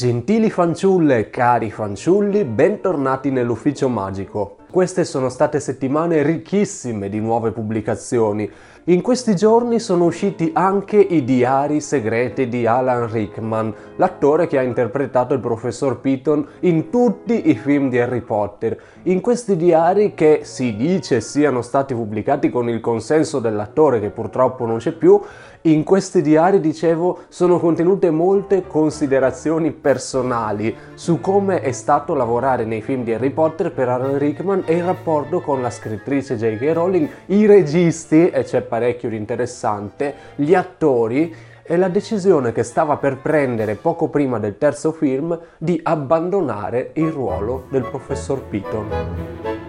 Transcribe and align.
Gentili 0.00 0.48
fanciulle, 0.48 1.28
cari 1.28 1.70
fanciulli, 1.70 2.46
bentornati 2.46 3.30
nell'ufficio 3.30 3.86
magico. 3.90 4.56
Queste 4.70 5.04
sono 5.04 5.28
state 5.28 5.60
settimane 5.60 6.22
ricchissime 6.22 7.10
di 7.10 7.20
nuove 7.20 7.50
pubblicazioni. 7.50 8.50
In 8.90 9.02
questi 9.02 9.36
giorni 9.36 9.78
sono 9.78 10.06
usciti 10.06 10.50
anche 10.52 10.96
i 10.96 11.22
diari 11.22 11.80
segreti 11.80 12.48
di 12.48 12.66
Alan 12.66 13.08
Rickman, 13.08 13.72
l'attore 13.94 14.48
che 14.48 14.58
ha 14.58 14.62
interpretato 14.62 15.32
il 15.32 15.38
professor 15.38 16.00
Piton 16.00 16.44
in 16.62 16.90
tutti 16.90 17.50
i 17.50 17.54
film 17.54 17.88
di 17.88 18.00
Harry 18.00 18.20
Potter. 18.20 18.76
In 19.04 19.20
questi 19.20 19.54
diari, 19.54 20.14
che 20.14 20.40
si 20.42 20.74
dice 20.74 21.20
siano 21.20 21.62
stati 21.62 21.94
pubblicati 21.94 22.50
con 22.50 22.68
il 22.68 22.80
consenso 22.80 23.38
dell'attore 23.38 24.00
che 24.00 24.10
purtroppo 24.10 24.66
non 24.66 24.78
c'è 24.78 24.90
più, 24.90 25.20
in 25.64 25.84
questi 25.84 26.22
diari, 26.22 26.58
dicevo, 26.58 27.24
sono 27.28 27.58
contenute 27.60 28.10
molte 28.10 28.66
considerazioni 28.66 29.72
personali 29.72 30.74
su 30.94 31.20
come 31.20 31.60
è 31.60 31.72
stato 31.72 32.14
lavorare 32.14 32.64
nei 32.64 32.80
film 32.80 33.04
di 33.04 33.12
Harry 33.12 33.28
Potter 33.28 33.70
per 33.70 33.90
Alan 33.90 34.16
Rickman 34.16 34.62
e 34.64 34.76
il 34.76 34.84
rapporto 34.84 35.42
con 35.42 35.60
la 35.60 35.68
scrittrice 35.68 36.36
J.K. 36.36 36.72
Rowling, 36.72 37.08
i 37.26 37.44
registi, 37.44 38.30
e 38.30 38.42
c'è 38.42 38.62
parecchio 38.80 39.10
interessante, 39.10 40.14
gli 40.36 40.54
attori 40.54 41.34
e 41.62 41.76
la 41.76 41.88
decisione 41.88 42.50
che 42.52 42.62
stava 42.62 42.96
per 42.96 43.18
prendere 43.18 43.74
poco 43.74 44.08
prima 44.08 44.38
del 44.38 44.56
terzo 44.56 44.90
film 44.92 45.38
di 45.58 45.78
abbandonare 45.82 46.92
il 46.94 47.10
ruolo 47.10 47.66
del 47.70 47.82
professor 47.82 48.42
Piton. 48.42 49.59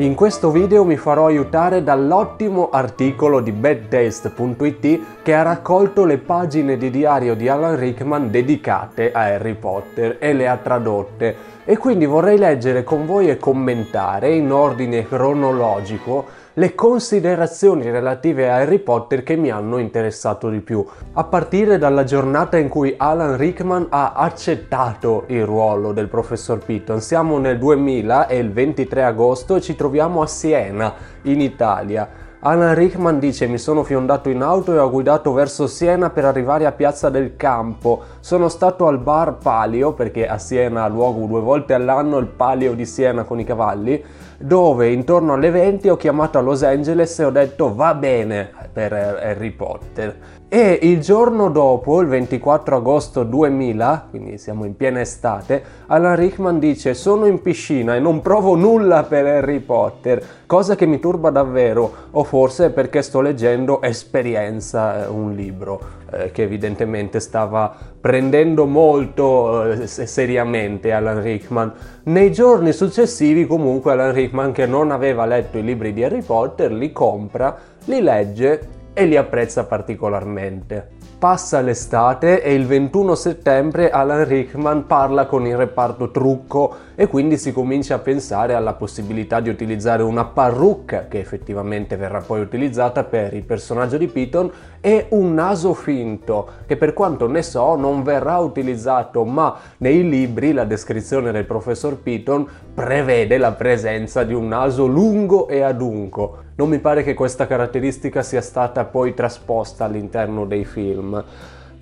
In 0.00 0.14
questo 0.14 0.52
video 0.52 0.84
mi 0.84 0.96
farò 0.96 1.26
aiutare 1.26 1.82
dall'ottimo 1.82 2.70
articolo 2.70 3.40
di 3.40 3.50
badtaste.it 3.50 5.00
che 5.24 5.34
ha 5.34 5.42
raccolto 5.42 6.04
le 6.04 6.18
pagine 6.18 6.76
di 6.76 6.88
diario 6.88 7.34
di 7.34 7.48
Alan 7.48 7.76
Rickman 7.76 8.30
dedicate 8.30 9.10
a 9.10 9.22
Harry 9.22 9.54
Potter 9.54 10.18
e 10.20 10.34
le 10.34 10.46
ha 10.46 10.56
tradotte. 10.56 11.34
E 11.64 11.76
quindi 11.78 12.06
vorrei 12.06 12.38
leggere 12.38 12.84
con 12.84 13.06
voi 13.06 13.28
e 13.28 13.38
commentare 13.38 14.32
in 14.32 14.52
ordine 14.52 15.04
cronologico 15.04 16.26
le 16.58 16.74
considerazioni 16.74 17.88
relative 17.88 18.50
a 18.50 18.56
Harry 18.56 18.80
Potter 18.80 19.22
che 19.22 19.36
mi 19.36 19.48
hanno 19.48 19.78
interessato 19.78 20.50
di 20.50 20.58
più, 20.58 20.84
a 21.12 21.22
partire 21.22 21.78
dalla 21.78 22.02
giornata 22.02 22.56
in 22.58 22.68
cui 22.68 22.94
Alan 22.96 23.36
Rickman 23.36 23.86
ha 23.90 24.14
accettato 24.14 25.22
il 25.28 25.44
ruolo 25.44 25.92
del 25.92 26.08
professor 26.08 26.58
Piton. 26.58 27.00
Siamo 27.00 27.38
nel 27.38 27.58
2000 27.58 28.26
e 28.26 28.38
il 28.38 28.50
23 28.50 29.04
agosto 29.04 29.60
ci 29.60 29.76
troviamo 29.76 30.20
a 30.20 30.26
Siena, 30.26 30.94
in 31.22 31.40
Italia. 31.40 32.26
Alan 32.40 32.74
Rickman 32.74 33.18
dice 33.18 33.48
mi 33.48 33.58
sono 33.58 33.82
fiondato 33.82 34.28
in 34.28 34.42
auto 34.42 34.72
e 34.72 34.78
ho 34.78 34.90
guidato 34.90 35.32
verso 35.32 35.66
Siena 35.66 36.10
per 36.10 36.24
arrivare 36.24 36.66
a 36.66 36.72
Piazza 36.72 37.08
del 37.08 37.36
Campo. 37.36 38.02
Sono 38.18 38.48
stato 38.48 38.86
al 38.86 38.98
bar 38.98 39.38
Palio, 39.38 39.92
perché 39.92 40.26
a 40.26 40.38
Siena 40.38 40.84
ha 40.84 40.88
luogo 40.88 41.26
due 41.26 41.40
volte 41.40 41.74
all'anno 41.74 42.18
il 42.18 42.26
Palio 42.26 42.74
di 42.74 42.86
Siena 42.86 43.24
con 43.24 43.40
i 43.40 43.44
cavalli, 43.44 44.04
dove 44.38 44.90
intorno 44.92 45.34
alle 45.34 45.50
20 45.50 45.88
ho 45.88 45.96
chiamato 45.96 46.38
a 46.38 46.40
Los 46.40 46.62
Angeles 46.62 47.18
e 47.18 47.24
ho 47.24 47.30
detto 47.30 47.74
va 47.74 47.94
bene 47.94 48.50
per 48.72 48.92
Harry 48.92 49.50
Potter. 49.50 50.16
E 50.50 50.78
il 50.80 51.02
giorno 51.02 51.50
dopo, 51.50 52.00
il 52.00 52.08
24 52.08 52.76
agosto 52.76 53.22
2000, 53.22 54.06
quindi 54.08 54.38
siamo 54.38 54.64
in 54.64 54.76
piena 54.76 54.98
estate, 54.98 55.62
Alan 55.88 56.16
Rickman 56.16 56.58
dice 56.58 56.94
sono 56.94 57.26
in 57.26 57.42
piscina 57.42 57.94
e 57.94 58.00
non 58.00 58.22
provo 58.22 58.54
nulla 58.54 59.02
per 59.02 59.26
Harry 59.26 59.60
Potter, 59.60 60.24
cosa 60.46 60.74
che 60.74 60.86
mi 60.86 61.00
turba 61.00 61.28
davvero, 61.28 61.92
o 62.12 62.24
forse 62.24 62.70
perché 62.70 63.02
sto 63.02 63.20
leggendo 63.20 63.82
Esperienza, 63.82 65.04
eh, 65.04 65.08
un 65.08 65.34
libro 65.34 65.80
eh, 66.10 66.30
che 66.30 66.44
evidentemente 66.44 67.20
stava 67.20 67.76
prendendo 68.00 68.64
molto 68.64 69.64
eh, 69.64 69.86
seriamente 69.86 70.92
Alan 70.92 71.20
Rickman. 71.20 71.70
Nei 72.04 72.32
giorni 72.32 72.72
successivi 72.72 73.46
comunque 73.46 73.92
Alan 73.92 74.14
Rickman 74.14 74.52
che 74.52 74.64
non 74.64 74.92
aveva 74.92 75.26
letto 75.26 75.58
i 75.58 75.62
libri 75.62 75.92
di 75.92 76.02
Harry 76.02 76.22
Potter 76.22 76.72
li 76.72 76.90
compra, 76.90 77.54
li 77.84 78.00
legge 78.00 78.76
e 78.98 79.06
li 79.06 79.16
apprezza 79.16 79.64
particolarmente. 79.64 80.96
Passa 81.20 81.60
l'estate 81.60 82.42
e 82.42 82.52
il 82.52 82.66
21 82.66 83.14
settembre 83.14 83.90
Alan 83.90 84.24
Rickman 84.24 84.86
parla 84.86 85.26
con 85.26 85.46
il 85.46 85.56
reparto 85.56 86.10
trucco 86.10 86.74
e 86.96 87.06
quindi 87.06 87.38
si 87.38 87.52
comincia 87.52 87.94
a 87.94 87.98
pensare 88.00 88.54
alla 88.54 88.74
possibilità 88.74 89.38
di 89.38 89.50
utilizzare 89.50 90.02
una 90.02 90.24
parrucca 90.24 91.06
che 91.06 91.20
effettivamente 91.20 91.94
verrà 91.94 92.20
poi 92.20 92.40
utilizzata 92.40 93.04
per 93.04 93.34
il 93.34 93.44
personaggio 93.44 93.98
di 93.98 94.08
Piton 94.08 94.50
e 94.80 95.06
un 95.10 95.32
naso 95.32 95.74
finto 95.74 96.48
che 96.66 96.76
per 96.76 96.92
quanto 96.92 97.28
ne 97.28 97.42
so 97.42 97.76
non 97.76 98.02
verrà 98.02 98.38
utilizzato 98.38 99.24
ma 99.24 99.56
nei 99.78 100.08
libri 100.08 100.52
la 100.52 100.64
descrizione 100.64 101.30
del 101.30 101.44
professor 101.44 101.96
Piton 101.96 102.48
prevede 102.74 103.38
la 103.38 103.52
presenza 103.52 104.24
di 104.24 104.34
un 104.34 104.48
naso 104.48 104.86
lungo 104.86 105.46
e 105.46 105.60
adunco. 105.60 106.46
Non 106.58 106.68
mi 106.68 106.80
pare 106.80 107.04
che 107.04 107.14
questa 107.14 107.46
caratteristica 107.46 108.20
sia 108.24 108.40
stata 108.40 108.84
poi 108.84 109.14
trasposta 109.14 109.84
all'interno 109.84 110.44
dei 110.44 110.64
film. 110.64 111.22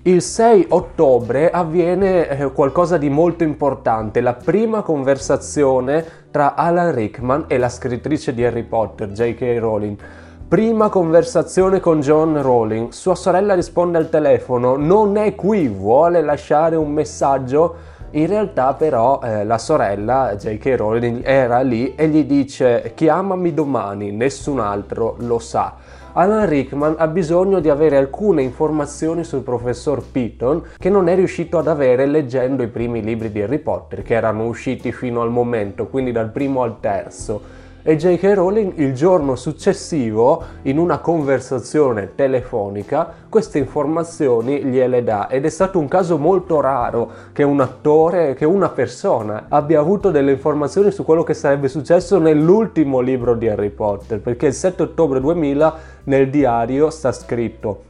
Il 0.03 0.21
6 0.21 0.67
ottobre 0.69 1.49
avviene 1.49 2.29
eh, 2.29 2.51
qualcosa 2.51 2.99
di 2.99 3.09
molto 3.09 3.43
importante, 3.43 4.21
la 4.21 4.35
prima 4.35 4.83
conversazione 4.83 6.05
tra 6.29 6.53
Alan 6.53 6.93
Rickman 6.93 7.45
e 7.47 7.57
la 7.57 7.69
scrittrice 7.69 8.35
di 8.35 8.45
Harry 8.45 8.61
Potter, 8.61 9.09
J.K. 9.09 9.57
Rowling. 9.57 9.97
Prima 10.47 10.89
conversazione 10.89 11.79
con 11.79 11.99
John 11.99 12.39
Rowling. 12.39 12.91
Sua 12.91 13.15
sorella 13.15 13.55
risponde 13.55 13.97
al 13.97 14.09
telefono, 14.09 14.75
non 14.75 15.17
è 15.17 15.33
qui, 15.33 15.67
vuole 15.67 16.21
lasciare 16.21 16.75
un 16.75 16.91
messaggio? 16.91 17.96
In 18.11 18.27
realtà 18.27 18.73
però 18.73 19.19
eh, 19.21 19.43
la 19.43 19.57
sorella 19.57 20.33
J.K. 20.37 20.75
Rowling 20.77 21.21
era 21.25 21.59
lì 21.59 21.93
e 21.93 22.07
gli 22.07 22.23
dice 22.23 22.93
chiamami 22.95 23.53
domani, 23.53 24.11
nessun 24.11 24.61
altro 24.61 25.15
lo 25.19 25.39
sa. 25.39 25.75
Alan 26.13 26.47
Rickman 26.47 26.95
ha 26.97 27.07
bisogno 27.07 27.59
di 27.59 27.69
avere 27.69 27.97
alcune 27.97 28.41
informazioni 28.41 29.25
sul 29.25 29.41
professor 29.41 30.01
Piton 30.01 30.63
che 30.77 30.89
non 30.89 31.09
è 31.09 31.15
riuscito 31.15 31.57
ad 31.57 31.67
avere 31.67 32.05
leggendo 32.05 32.63
i 32.63 32.69
primi 32.69 33.03
libri 33.03 33.29
di 33.29 33.41
Harry 33.41 33.59
Potter 33.59 34.03
che 34.03 34.13
erano 34.13 34.45
usciti 34.45 34.93
fino 34.93 35.21
al 35.21 35.29
momento, 35.29 35.87
quindi 35.87 36.13
dal 36.13 36.29
primo 36.29 36.63
al 36.63 36.79
terzo 36.79 37.65
e 37.87 37.95
J.K. 37.95 38.33
Rowling 38.33 38.73
il 38.79 38.93
giorno 38.93 39.37
successivo 39.37 40.43
in 40.63 40.77
una 40.77 40.97
conversazione 40.97 42.15
telefonica 42.15 43.13
queste 43.29 43.59
informazioni 43.59 44.61
gliele 44.65 45.05
dà 45.05 45.29
ed 45.29 45.45
è 45.45 45.49
stato 45.49 45.79
un 45.79 45.87
caso 45.87 46.17
molto 46.17 46.59
raro 46.59 47.09
che 47.31 47.43
un 47.43 47.61
attore, 47.61 48.33
che 48.33 48.43
una 48.43 48.67
persona 48.67 49.45
abbia 49.47 49.79
avuto 49.79 50.11
delle 50.11 50.33
informazioni 50.33 50.91
su 50.91 51.05
quello 51.05 51.23
che 51.23 51.33
sarebbe 51.33 51.69
successo 51.69 52.19
nell'ultimo 52.19 52.99
libro 52.99 53.35
di 53.35 53.47
Harry 53.47 53.69
Potter 53.69 54.19
perché 54.19 54.47
il 54.47 54.53
7 54.53 54.83
ottobre 54.83 55.21
2000 55.21 55.75
nel 56.03 56.29
diario 56.29 56.89
sta 56.89 57.13
scritto 57.13 57.87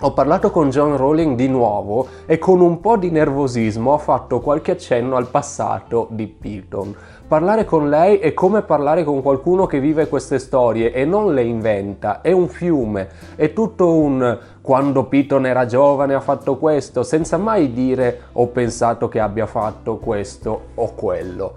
ho 0.00 0.12
parlato 0.12 0.52
con 0.52 0.70
John 0.70 0.96
Rowling 0.96 1.34
di 1.34 1.48
nuovo 1.48 2.06
e 2.24 2.38
con 2.38 2.60
un 2.60 2.78
po' 2.78 2.96
di 2.96 3.10
nervosismo 3.10 3.94
ho 3.94 3.98
fatto 3.98 4.38
qualche 4.38 4.70
accenno 4.70 5.16
al 5.16 5.26
passato 5.26 6.06
di 6.10 6.28
Piton. 6.28 6.94
Parlare 7.28 7.66
con 7.66 7.90
lei 7.90 8.16
è 8.20 8.32
come 8.32 8.62
parlare 8.62 9.04
con 9.04 9.20
qualcuno 9.20 9.66
che 9.66 9.80
vive 9.80 10.08
queste 10.08 10.38
storie 10.38 10.92
e 10.92 11.04
non 11.04 11.34
le 11.34 11.42
inventa, 11.42 12.22
è 12.22 12.32
un 12.32 12.48
fiume, 12.48 13.06
è 13.36 13.52
tutto 13.52 13.92
un 13.96 14.38
quando 14.62 15.04
Piton 15.04 15.44
era 15.44 15.66
giovane 15.66 16.14
ha 16.14 16.20
fatto 16.20 16.56
questo, 16.56 17.02
senza 17.02 17.36
mai 17.36 17.74
dire 17.74 18.20
ho 18.32 18.46
pensato 18.46 19.08
che 19.08 19.20
abbia 19.20 19.44
fatto 19.44 19.98
questo 19.98 20.68
o 20.76 20.94
quello. 20.94 21.52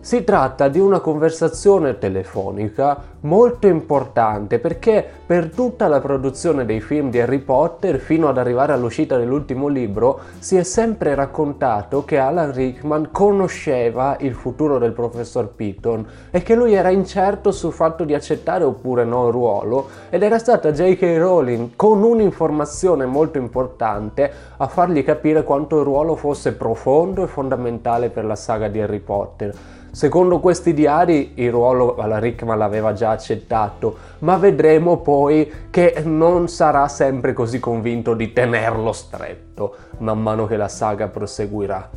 Si 0.00 0.24
tratta 0.24 0.68
di 0.68 0.78
una 0.78 1.00
conversazione 1.00 1.98
telefonica 1.98 3.02
molto 3.22 3.66
importante 3.66 4.58
perché 4.58 5.06
per 5.26 5.50
tutta 5.50 5.88
la 5.88 6.00
produzione 6.00 6.64
dei 6.64 6.80
film 6.80 7.10
di 7.10 7.20
Harry 7.20 7.40
Potter 7.40 7.98
fino 7.98 8.28
ad 8.28 8.38
arrivare 8.38 8.72
all'uscita 8.72 9.18
dell'ultimo 9.18 9.68
libro 9.68 10.20
si 10.38 10.56
è 10.56 10.62
sempre 10.62 11.14
raccontato 11.14 12.04
che 12.04 12.18
Alan 12.18 12.52
Rickman 12.52 13.10
conosceva 13.10 14.16
il 14.20 14.34
futuro 14.34 14.78
del 14.78 14.92
professor 14.92 15.48
Piton 15.48 16.06
e 16.30 16.42
che 16.42 16.54
lui 16.54 16.72
era 16.72 16.88
incerto 16.88 17.52
sul 17.52 17.72
fatto 17.72 18.04
di 18.04 18.14
accettare 18.14 18.64
oppure 18.64 19.04
no 19.04 19.26
il 19.26 19.32
ruolo 19.32 19.88
ed 20.08 20.22
era 20.22 20.38
stata 20.38 20.72
J.K. 20.72 21.16
Rowling 21.18 21.70
con 21.76 22.02
un'informazione 22.02 23.04
molto 23.04 23.36
importante 23.36 24.32
a 24.56 24.66
fargli 24.66 25.04
capire 25.04 25.44
quanto 25.44 25.78
il 25.78 25.84
ruolo 25.84 26.16
fosse 26.16 26.54
profondo 26.54 27.24
e 27.24 27.26
fondamentale 27.26 28.08
per 28.08 28.24
la 28.24 28.36
saga 28.36 28.68
di 28.68 28.80
Harry 28.80 29.00
Potter. 29.00 29.54
Secondo 29.92 30.38
questi 30.38 30.72
diari 30.72 31.32
il 31.34 31.50
ruolo 31.50 31.96
alla 31.96 32.20
Rickman 32.20 32.56
l'aveva 32.56 32.92
già 32.92 33.09
accettato, 33.10 33.96
ma 34.20 34.36
vedremo 34.36 34.98
poi 34.98 35.52
che 35.70 36.02
non 36.04 36.48
sarà 36.48 36.88
sempre 36.88 37.32
così 37.32 37.58
convinto 37.58 38.14
di 38.14 38.32
tenerlo 38.32 38.92
stretto 38.92 39.88
man 40.00 40.20
mano 40.20 40.46
che 40.46 40.56
la 40.56 40.68
saga 40.68 41.08
proseguirà. 41.08 41.88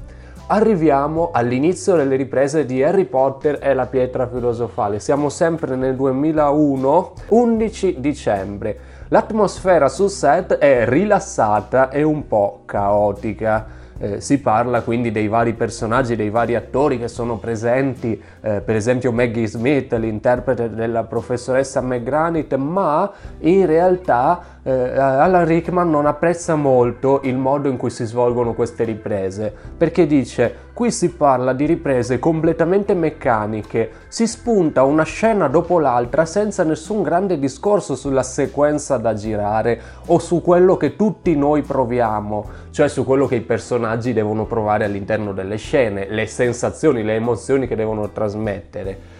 Arriviamo 0.47 1.29
all'inizio 1.31 1.95
delle 1.95 2.15
riprese 2.15 2.65
di 2.65 2.83
Harry 2.83 3.05
Potter 3.05 3.59
e 3.61 3.73
la 3.73 3.85
pietra 3.85 4.27
filosofale. 4.27 4.99
Siamo 4.99 5.29
sempre 5.29 5.75
nel 5.75 5.95
2001, 5.95 7.13
11 7.29 7.95
dicembre. 7.99 8.77
L'atmosfera 9.07 9.87
sul 9.87 10.09
set 10.09 10.55
è 10.55 10.85
rilassata 10.85 11.89
e 11.89 12.03
un 12.03 12.27
po' 12.27 12.63
caotica. 12.65 13.81
Eh, 14.03 14.19
si 14.19 14.41
parla 14.41 14.81
quindi 14.81 15.11
dei 15.11 15.29
vari 15.29 15.53
personaggi, 15.53 16.17
dei 16.17 16.29
vari 16.29 16.55
attori 16.55 16.99
che 16.99 17.07
sono 17.07 17.37
presenti, 17.37 18.21
eh, 18.41 18.59
per 18.59 18.75
esempio 18.75 19.13
Maggie 19.13 19.47
Smith, 19.47 19.93
l'interprete 19.93 20.69
della 20.71 21.05
professoressa 21.05 21.79
McGranit, 21.79 22.53
ma 22.55 23.09
in 23.39 23.65
realtà 23.65 24.59
eh, 24.61 24.71
Alan 24.71 25.45
Rickman 25.45 25.89
non 25.89 26.05
apprezza 26.05 26.55
molto 26.55 27.21
il 27.23 27.37
modo 27.37 27.69
in 27.69 27.77
cui 27.77 27.91
si 27.91 28.03
svolgono 28.03 28.53
queste 28.53 28.83
riprese, 28.83 29.53
perché 29.77 30.05
dice 30.05 30.53
qui 30.73 30.91
si 30.91 31.09
parla 31.11 31.53
di 31.53 31.65
riprese 31.65 32.17
completamente 32.17 32.95
meccaniche, 32.95 33.91
si 34.07 34.25
spunta 34.25 34.83
una 34.83 35.03
scena 35.03 35.47
dopo 35.47 35.79
l'altra 35.79 36.25
senza 36.25 36.63
nessun 36.63 37.03
grande 37.03 37.37
discorso 37.37 37.95
sulla 37.95 38.23
sequenza 38.23 38.97
da 38.97 39.13
girare 39.13 39.79
o 40.07 40.17
su 40.17 40.41
quello 40.41 40.75
che 40.75 40.95
tutti 40.95 41.35
noi 41.35 41.61
proviamo, 41.61 42.49
cioè 42.71 42.87
su 42.87 43.05
quello 43.05 43.27
che 43.27 43.35
i 43.35 43.41
personaggi 43.41 44.13
devono 44.13 44.45
provare 44.45 44.85
all'interno 44.85 45.31
delle 45.31 45.57
scene, 45.57 46.07
le 46.09 46.25
sensazioni, 46.25 47.03
le 47.03 47.15
emozioni 47.15 47.67
che 47.67 47.75
devono 47.75 48.09
trasmettere. 48.09 49.12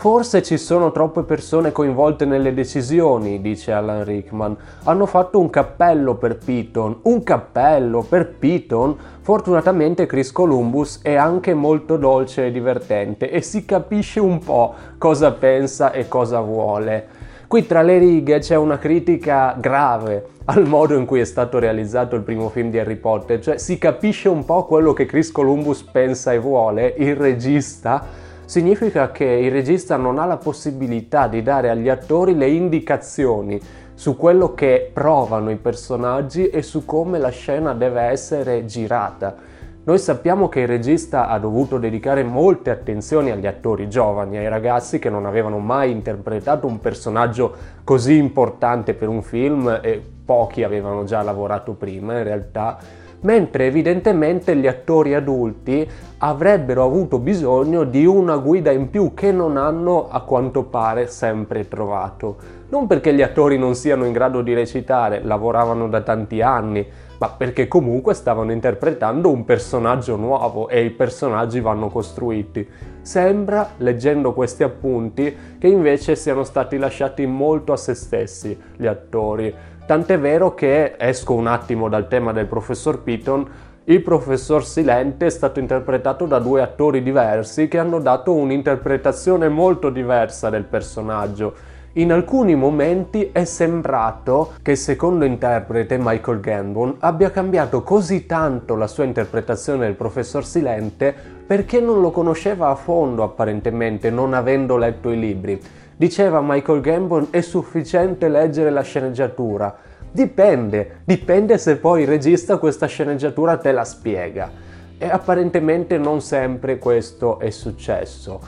Forse 0.00 0.42
ci 0.42 0.56
sono 0.56 0.92
troppe 0.92 1.24
persone 1.24 1.72
coinvolte 1.72 2.24
nelle 2.24 2.54
decisioni, 2.54 3.42
dice 3.42 3.72
Alan 3.72 4.02
Rickman. 4.02 4.56
Hanno 4.84 5.04
fatto 5.04 5.38
un 5.38 5.50
cappello 5.50 6.14
per 6.14 6.38
Piton. 6.38 7.00
Un 7.02 7.22
cappello 7.22 8.00
per 8.00 8.30
Piton? 8.30 8.96
Fortunatamente 9.20 10.06
Chris 10.06 10.32
Columbus 10.32 11.02
è 11.02 11.16
anche 11.16 11.52
molto 11.52 11.98
dolce 11.98 12.46
e 12.46 12.50
divertente 12.50 13.30
e 13.30 13.42
si 13.42 13.66
capisce 13.66 14.20
un 14.20 14.38
po' 14.38 14.72
cosa 14.96 15.32
pensa 15.32 15.92
e 15.92 16.08
cosa 16.08 16.40
vuole. 16.40 17.06
Qui 17.46 17.66
tra 17.66 17.82
le 17.82 17.98
righe 17.98 18.38
c'è 18.38 18.56
una 18.56 18.78
critica 18.78 19.54
grave 19.60 20.28
al 20.46 20.66
modo 20.66 20.96
in 20.96 21.04
cui 21.04 21.20
è 21.20 21.24
stato 21.24 21.58
realizzato 21.58 22.16
il 22.16 22.22
primo 22.22 22.48
film 22.48 22.70
di 22.70 22.78
Harry 22.78 22.96
Potter, 22.96 23.38
cioè 23.38 23.58
si 23.58 23.76
capisce 23.76 24.30
un 24.30 24.46
po' 24.46 24.64
quello 24.64 24.94
che 24.94 25.04
Chris 25.04 25.30
Columbus 25.30 25.82
pensa 25.82 26.32
e 26.32 26.38
vuole, 26.38 26.94
il 26.96 27.16
regista 27.16 28.28
significa 28.50 29.12
che 29.12 29.24
il 29.24 29.52
regista 29.52 29.96
non 29.96 30.18
ha 30.18 30.24
la 30.24 30.36
possibilità 30.36 31.28
di 31.28 31.40
dare 31.40 31.70
agli 31.70 31.88
attori 31.88 32.34
le 32.34 32.48
indicazioni 32.48 33.60
su 33.94 34.16
quello 34.16 34.54
che 34.54 34.90
provano 34.92 35.52
i 35.52 35.56
personaggi 35.56 36.48
e 36.48 36.60
su 36.60 36.84
come 36.84 37.20
la 37.20 37.28
scena 37.28 37.74
deve 37.74 38.00
essere 38.00 38.64
girata. 38.64 39.36
Noi 39.84 39.98
sappiamo 39.98 40.48
che 40.48 40.62
il 40.62 40.66
regista 40.66 41.28
ha 41.28 41.38
dovuto 41.38 41.78
dedicare 41.78 42.24
molte 42.24 42.70
attenzioni 42.70 43.30
agli 43.30 43.46
attori 43.46 43.88
giovani, 43.88 44.38
ai 44.38 44.48
ragazzi 44.48 44.98
che 44.98 45.10
non 45.10 45.26
avevano 45.26 45.58
mai 45.60 45.92
interpretato 45.92 46.66
un 46.66 46.80
personaggio 46.80 47.54
così 47.84 48.16
importante 48.16 48.94
per 48.94 49.06
un 49.06 49.22
film 49.22 49.78
e 49.80 50.02
pochi 50.24 50.64
avevano 50.64 51.04
già 51.04 51.22
lavorato 51.22 51.74
prima 51.74 52.18
in 52.18 52.24
realtà 52.24 52.78
mentre 53.22 53.66
evidentemente 53.66 54.56
gli 54.56 54.66
attori 54.66 55.14
adulti 55.14 55.88
avrebbero 56.18 56.84
avuto 56.84 57.18
bisogno 57.18 57.84
di 57.84 58.04
una 58.04 58.36
guida 58.36 58.70
in 58.70 58.90
più 58.90 59.14
che 59.14 59.32
non 59.32 59.56
hanno 59.56 60.08
a 60.08 60.20
quanto 60.20 60.64
pare 60.64 61.06
sempre 61.06 61.66
trovato. 61.68 62.36
Non 62.68 62.86
perché 62.86 63.12
gli 63.12 63.22
attori 63.22 63.58
non 63.58 63.74
siano 63.74 64.04
in 64.04 64.12
grado 64.12 64.42
di 64.42 64.54
recitare, 64.54 65.22
lavoravano 65.22 65.88
da 65.88 66.02
tanti 66.02 66.40
anni, 66.40 66.86
ma 67.18 67.28
perché 67.28 67.68
comunque 67.68 68.14
stavano 68.14 68.52
interpretando 68.52 69.30
un 69.30 69.44
personaggio 69.44 70.16
nuovo 70.16 70.68
e 70.68 70.84
i 70.84 70.90
personaggi 70.90 71.60
vanno 71.60 71.88
costruiti. 71.88 72.66
Sembra, 73.02 73.70
leggendo 73.78 74.32
questi 74.32 74.62
appunti, 74.62 75.34
che 75.58 75.66
invece 75.66 76.16
siano 76.16 76.44
stati 76.44 76.78
lasciati 76.78 77.26
molto 77.26 77.72
a 77.72 77.76
se 77.76 77.94
stessi 77.94 78.58
gli 78.76 78.86
attori 78.86 79.54
Tant'è 79.90 80.20
vero 80.20 80.54
che, 80.54 80.94
esco 80.96 81.34
un 81.34 81.48
attimo 81.48 81.88
dal 81.88 82.06
tema 82.06 82.30
del 82.30 82.46
professor 82.46 83.02
Piton, 83.02 83.44
il 83.86 84.00
professor 84.02 84.64
Silente 84.64 85.26
è 85.26 85.30
stato 85.30 85.58
interpretato 85.58 86.26
da 86.26 86.38
due 86.38 86.62
attori 86.62 87.02
diversi 87.02 87.66
che 87.66 87.78
hanno 87.78 87.98
dato 87.98 88.32
un'interpretazione 88.32 89.48
molto 89.48 89.90
diversa 89.90 90.48
del 90.48 90.62
personaggio. 90.62 91.54
In 91.94 92.12
alcuni 92.12 92.54
momenti 92.54 93.30
è 93.32 93.42
sembrato 93.42 94.52
che 94.62 94.70
il 94.70 94.76
secondo 94.76 95.24
interprete, 95.24 95.98
Michael 95.98 96.38
Gambon, 96.38 96.94
abbia 97.00 97.32
cambiato 97.32 97.82
così 97.82 98.26
tanto 98.26 98.76
la 98.76 98.86
sua 98.86 99.02
interpretazione 99.02 99.86
del 99.86 99.96
professor 99.96 100.44
Silente 100.44 101.12
perché 101.44 101.80
non 101.80 102.00
lo 102.00 102.12
conosceva 102.12 102.68
a 102.68 102.76
fondo 102.76 103.24
apparentemente, 103.24 104.08
non 104.08 104.34
avendo 104.34 104.76
letto 104.76 105.10
i 105.10 105.18
libri. 105.18 105.60
Diceva 106.00 106.40
Michael 106.42 106.80
Gambon 106.80 107.26
è 107.28 107.42
sufficiente 107.42 108.30
leggere 108.30 108.70
la 108.70 108.80
sceneggiatura. 108.80 109.76
Dipende, 110.10 111.00
dipende 111.04 111.58
se 111.58 111.76
poi 111.76 112.00
il 112.00 112.08
regista 112.08 112.56
questa 112.56 112.86
sceneggiatura 112.86 113.58
te 113.58 113.70
la 113.70 113.84
spiega. 113.84 114.50
E 114.96 115.06
apparentemente 115.06 115.98
non 115.98 116.22
sempre 116.22 116.78
questo 116.78 117.38
è 117.38 117.50
successo. 117.50 118.40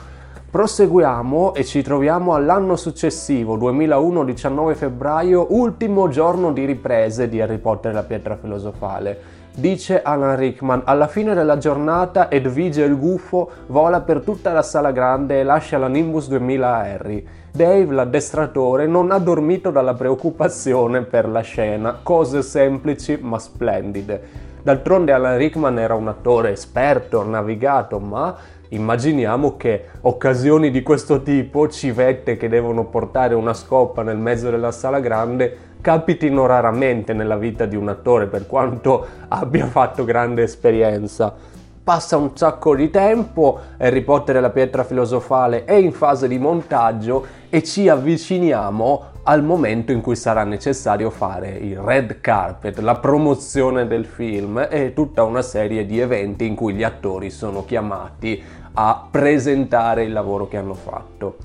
Proseguiamo 0.49 1.53
e 1.53 1.63
ci 1.63 1.83
troviamo 1.83 2.33
all'anno 2.33 2.75
successivo, 2.75 3.55
2001, 3.55 4.23
19 4.23 4.73
febbraio, 4.73 5.45
ultimo 5.51 6.07
giorno 6.07 6.51
di 6.53 6.65
riprese 6.65 7.29
di 7.29 7.39
Harry 7.39 7.59
Potter 7.59 7.91
e 7.91 7.93
la 7.93 8.03
pietra 8.03 8.35
filosofale. 8.35 9.32
Dice 9.55 10.01
Alan 10.01 10.35
Rickman, 10.35 10.81
alla 10.83 11.05
fine 11.05 11.35
della 11.35 11.59
giornata 11.59 12.31
Edvige 12.31 12.83
il 12.85 12.97
gufo 12.97 13.51
vola 13.67 14.01
per 14.01 14.21
tutta 14.21 14.51
la 14.51 14.63
sala 14.63 14.91
grande 14.91 15.39
e 15.39 15.43
lascia 15.43 15.77
la 15.77 15.87
Nimbus 15.87 16.27
2000 16.27 16.67
a 16.67 16.79
Harry. 16.79 17.23
Dave, 17.51 17.93
l'addestratore, 17.93 18.87
non 18.87 19.11
ha 19.11 19.19
dormito 19.19 19.69
dalla 19.69 19.93
preoccupazione 19.93 21.03
per 21.03 21.29
la 21.29 21.41
scena, 21.41 21.99
cose 22.01 22.41
semplici 22.41 23.19
ma 23.21 23.37
splendide. 23.37 24.21
D'altronde 24.63 25.11
Alan 25.11 25.37
Rickman 25.37 25.77
era 25.77 25.93
un 25.93 26.07
attore 26.07 26.49
esperto, 26.49 27.23
navigato, 27.23 27.99
ma 27.99 28.35
immaginiamo 28.69 29.55
che 29.55 29.85
occasioni 30.01 30.71
di 30.71 30.81
questo 30.81 31.21
tipo, 31.21 31.67
civette 31.67 32.37
che 32.37 32.49
devono 32.49 32.85
portare 32.85 33.35
una 33.35 33.53
scoppa 33.53 34.01
nel 34.01 34.17
mezzo 34.17 34.49
della 34.49 34.71
sala 34.71 34.99
grande, 34.99 35.72
capitino 35.83 36.45
raramente 36.45 37.11
nella 37.11 37.35
vita 37.35 37.65
di 37.65 37.75
un 37.75 37.89
attore, 37.89 38.27
per 38.27 38.47
quanto 38.47 39.05
abbia 39.27 39.67
fatto 39.67 40.05
grande 40.05 40.43
esperienza 40.43 41.51
passa 41.83 42.15
un 42.15 42.31
sacco 42.33 42.75
di 42.75 42.89
tempo, 42.89 43.59
Harry 43.77 44.01
Potter 44.03 44.37
e 44.37 44.39
la 44.39 44.51
pietra 44.51 44.85
filosofale 44.85 45.65
è 45.65 45.73
in 45.73 45.91
fase 45.91 46.29
di 46.29 46.39
montaggio 46.39 47.25
e 47.49 47.61
ci 47.61 47.89
avviciniamo 47.89 49.11
al 49.23 49.43
momento 49.43 49.91
in 49.91 49.99
cui 49.99 50.15
sarà 50.15 50.45
necessario 50.45 51.09
fare 51.09 51.49
il 51.49 51.77
red 51.77 52.21
carpet, 52.21 52.79
la 52.79 52.95
promozione 52.95 53.85
del 53.85 54.05
film 54.05 54.65
e 54.69 54.93
tutta 54.93 55.23
una 55.23 55.41
serie 55.41 55.85
di 55.85 55.99
eventi 55.99 56.45
in 56.45 56.55
cui 56.55 56.73
gli 56.73 56.83
attori 56.83 57.29
sono 57.29 57.65
chiamati 57.65 58.41
a 58.75 59.05
presentare 59.11 60.03
il 60.03 60.13
lavoro 60.13 60.47
che 60.47 60.57
hanno 60.57 60.73
fatto. 60.73 61.35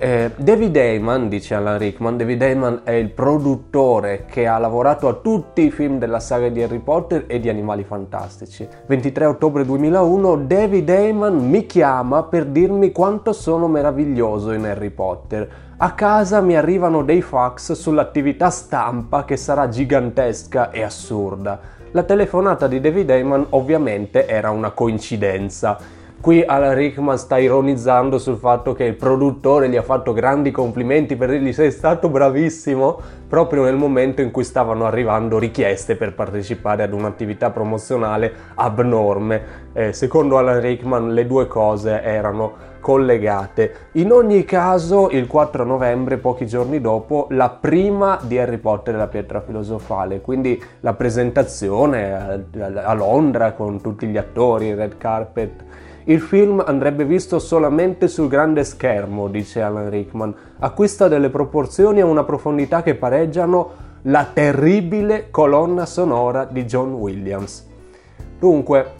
Eh, 0.00 0.30
David 0.36 0.76
Heyman, 0.76 1.28
dice 1.28 1.56
Alan 1.56 1.76
Rickman, 1.76 2.16
David 2.16 2.40
Heyman 2.40 2.80
è 2.84 2.92
il 2.92 3.10
produttore 3.10 4.26
che 4.30 4.46
ha 4.46 4.56
lavorato 4.56 5.08
a 5.08 5.14
tutti 5.14 5.62
i 5.62 5.72
film 5.72 5.98
della 5.98 6.20
saga 6.20 6.48
di 6.48 6.62
Harry 6.62 6.78
Potter 6.78 7.24
e 7.26 7.40
di 7.40 7.48
Animali 7.48 7.82
Fantastici. 7.82 8.68
23 8.86 9.24
ottobre 9.24 9.64
2001 9.64 10.36
David 10.46 10.88
Heyman 10.88 11.48
mi 11.48 11.66
chiama 11.66 12.22
per 12.22 12.44
dirmi 12.44 12.92
quanto 12.92 13.32
sono 13.32 13.66
meraviglioso 13.66 14.52
in 14.52 14.66
Harry 14.66 14.90
Potter. 14.90 15.50
A 15.78 15.92
casa 15.94 16.40
mi 16.42 16.56
arrivano 16.56 17.02
dei 17.02 17.20
fax 17.20 17.72
sull'attività 17.72 18.50
stampa 18.50 19.24
che 19.24 19.36
sarà 19.36 19.68
gigantesca 19.68 20.70
e 20.70 20.84
assurda. 20.84 21.58
La 21.90 22.04
telefonata 22.04 22.68
di 22.68 22.78
David 22.78 23.10
Heyman 23.10 23.46
ovviamente 23.50 24.28
era 24.28 24.52
una 24.52 24.70
coincidenza 24.70 25.96
Qui 26.20 26.42
Alan 26.44 26.74
Rickman 26.74 27.16
sta 27.16 27.38
ironizzando 27.38 28.18
sul 28.18 28.38
fatto 28.38 28.72
che 28.72 28.82
il 28.82 28.96
produttore 28.96 29.68
gli 29.68 29.76
ha 29.76 29.82
fatto 29.82 30.12
grandi 30.12 30.50
complimenti 30.50 31.14
per 31.14 31.30
dirgli 31.30 31.52
sei 31.52 31.70
stato 31.70 32.08
bravissimo 32.08 33.00
proprio 33.28 33.62
nel 33.62 33.76
momento 33.76 34.20
in 34.20 34.32
cui 34.32 34.42
stavano 34.42 34.84
arrivando 34.84 35.38
richieste 35.38 35.94
per 35.94 36.14
partecipare 36.14 36.82
ad 36.82 36.92
un'attività 36.92 37.50
promozionale 37.50 38.32
abnorme. 38.56 39.66
Eh, 39.72 39.92
secondo 39.92 40.38
Alan 40.38 40.60
Rickman 40.60 41.14
le 41.14 41.24
due 41.24 41.46
cose 41.46 42.02
erano 42.02 42.66
collegate. 42.80 43.90
In 43.92 44.10
ogni 44.10 44.44
caso, 44.44 45.10
il 45.10 45.28
4 45.28 45.62
novembre, 45.62 46.16
pochi 46.16 46.46
giorni 46.46 46.80
dopo, 46.80 47.28
la 47.30 47.50
prima 47.50 48.18
di 48.22 48.38
Harry 48.38 48.58
Potter 48.58 48.94
e 48.94 48.98
la 48.98 49.06
pietra 49.06 49.40
filosofale, 49.40 50.20
quindi 50.20 50.60
la 50.80 50.94
presentazione 50.94 52.12
a, 52.12 52.40
a 52.82 52.92
Londra 52.94 53.52
con 53.52 53.80
tutti 53.80 54.06
gli 54.08 54.16
attori, 54.16 54.66
il 54.66 54.76
red 54.76 54.96
carpet 54.98 55.64
il 56.08 56.20
film 56.20 56.62
andrebbe 56.64 57.04
visto 57.04 57.38
solamente 57.38 58.08
sul 58.08 58.28
grande 58.28 58.64
schermo, 58.64 59.28
dice 59.28 59.60
Alan 59.60 59.90
Rickman. 59.90 60.34
Acquista 60.58 61.06
delle 61.06 61.28
proporzioni 61.28 61.98
e 61.98 62.02
una 62.02 62.24
profondità 62.24 62.82
che 62.82 62.94
pareggiano 62.94 63.86
la 64.02 64.26
terribile 64.32 65.28
colonna 65.30 65.84
sonora 65.84 66.46
di 66.46 66.64
John 66.64 66.94
Williams. 66.94 67.66
Dunque, 68.38 68.92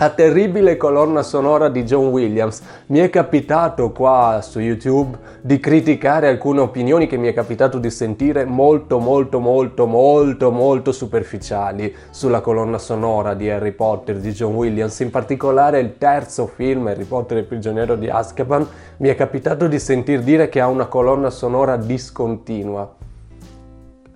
la 0.00 0.08
terribile 0.08 0.78
colonna 0.78 1.22
sonora 1.22 1.68
di 1.68 1.82
John 1.84 2.06
Williams. 2.06 2.62
Mi 2.86 3.00
è 3.00 3.10
capitato 3.10 3.92
qua 3.92 4.40
su 4.42 4.58
YouTube 4.58 5.18
di 5.42 5.60
criticare 5.60 6.26
alcune 6.26 6.60
opinioni 6.60 7.06
che 7.06 7.18
mi 7.18 7.28
è 7.28 7.34
capitato 7.34 7.78
di 7.78 7.90
sentire 7.90 8.46
molto 8.46 8.98
molto 8.98 9.40
molto 9.40 9.84
molto 9.84 10.50
molto 10.50 10.92
superficiali 10.92 11.94
sulla 12.08 12.40
colonna 12.40 12.78
sonora 12.78 13.34
di 13.34 13.50
Harry 13.50 13.72
Potter 13.72 14.16
di 14.16 14.32
John 14.32 14.54
Williams, 14.54 14.98
in 15.00 15.10
particolare 15.10 15.80
il 15.80 15.98
terzo 15.98 16.46
film 16.46 16.86
Harry 16.86 17.04
Potter 17.04 17.36
e 17.36 17.40
il 17.40 17.46
prigioniero 17.46 17.94
di 17.94 18.08
Azkaban, 18.08 18.66
mi 18.96 19.08
è 19.10 19.14
capitato 19.14 19.66
di 19.68 19.78
sentir 19.78 20.22
dire 20.22 20.48
che 20.48 20.60
ha 20.60 20.68
una 20.68 20.86
colonna 20.86 21.28
sonora 21.28 21.76
discontinua. 21.76 22.90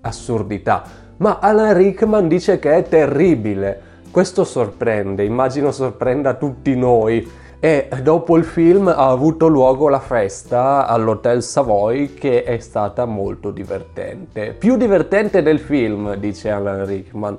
Assurdità. 0.00 0.82
Ma 1.18 1.40
Alan 1.40 1.74
Rickman 1.74 2.26
dice 2.26 2.58
che 2.58 2.74
è 2.74 2.82
terribile. 2.84 3.92
Questo 4.14 4.44
sorprende, 4.44 5.24
immagino 5.24 5.72
sorprenda 5.72 6.34
tutti 6.34 6.76
noi. 6.76 7.28
E 7.58 7.88
dopo 8.00 8.36
il 8.36 8.44
film 8.44 8.86
ha 8.86 9.08
avuto 9.08 9.48
luogo 9.48 9.88
la 9.88 9.98
festa 9.98 10.86
all'Hotel 10.86 11.42
Savoy 11.42 12.14
che 12.14 12.44
è 12.44 12.60
stata 12.60 13.06
molto 13.06 13.50
divertente. 13.50 14.52
Più 14.52 14.76
divertente 14.76 15.42
del 15.42 15.58
film, 15.58 16.14
dice 16.14 16.48
Alan 16.52 16.86
Rickman. 16.86 17.36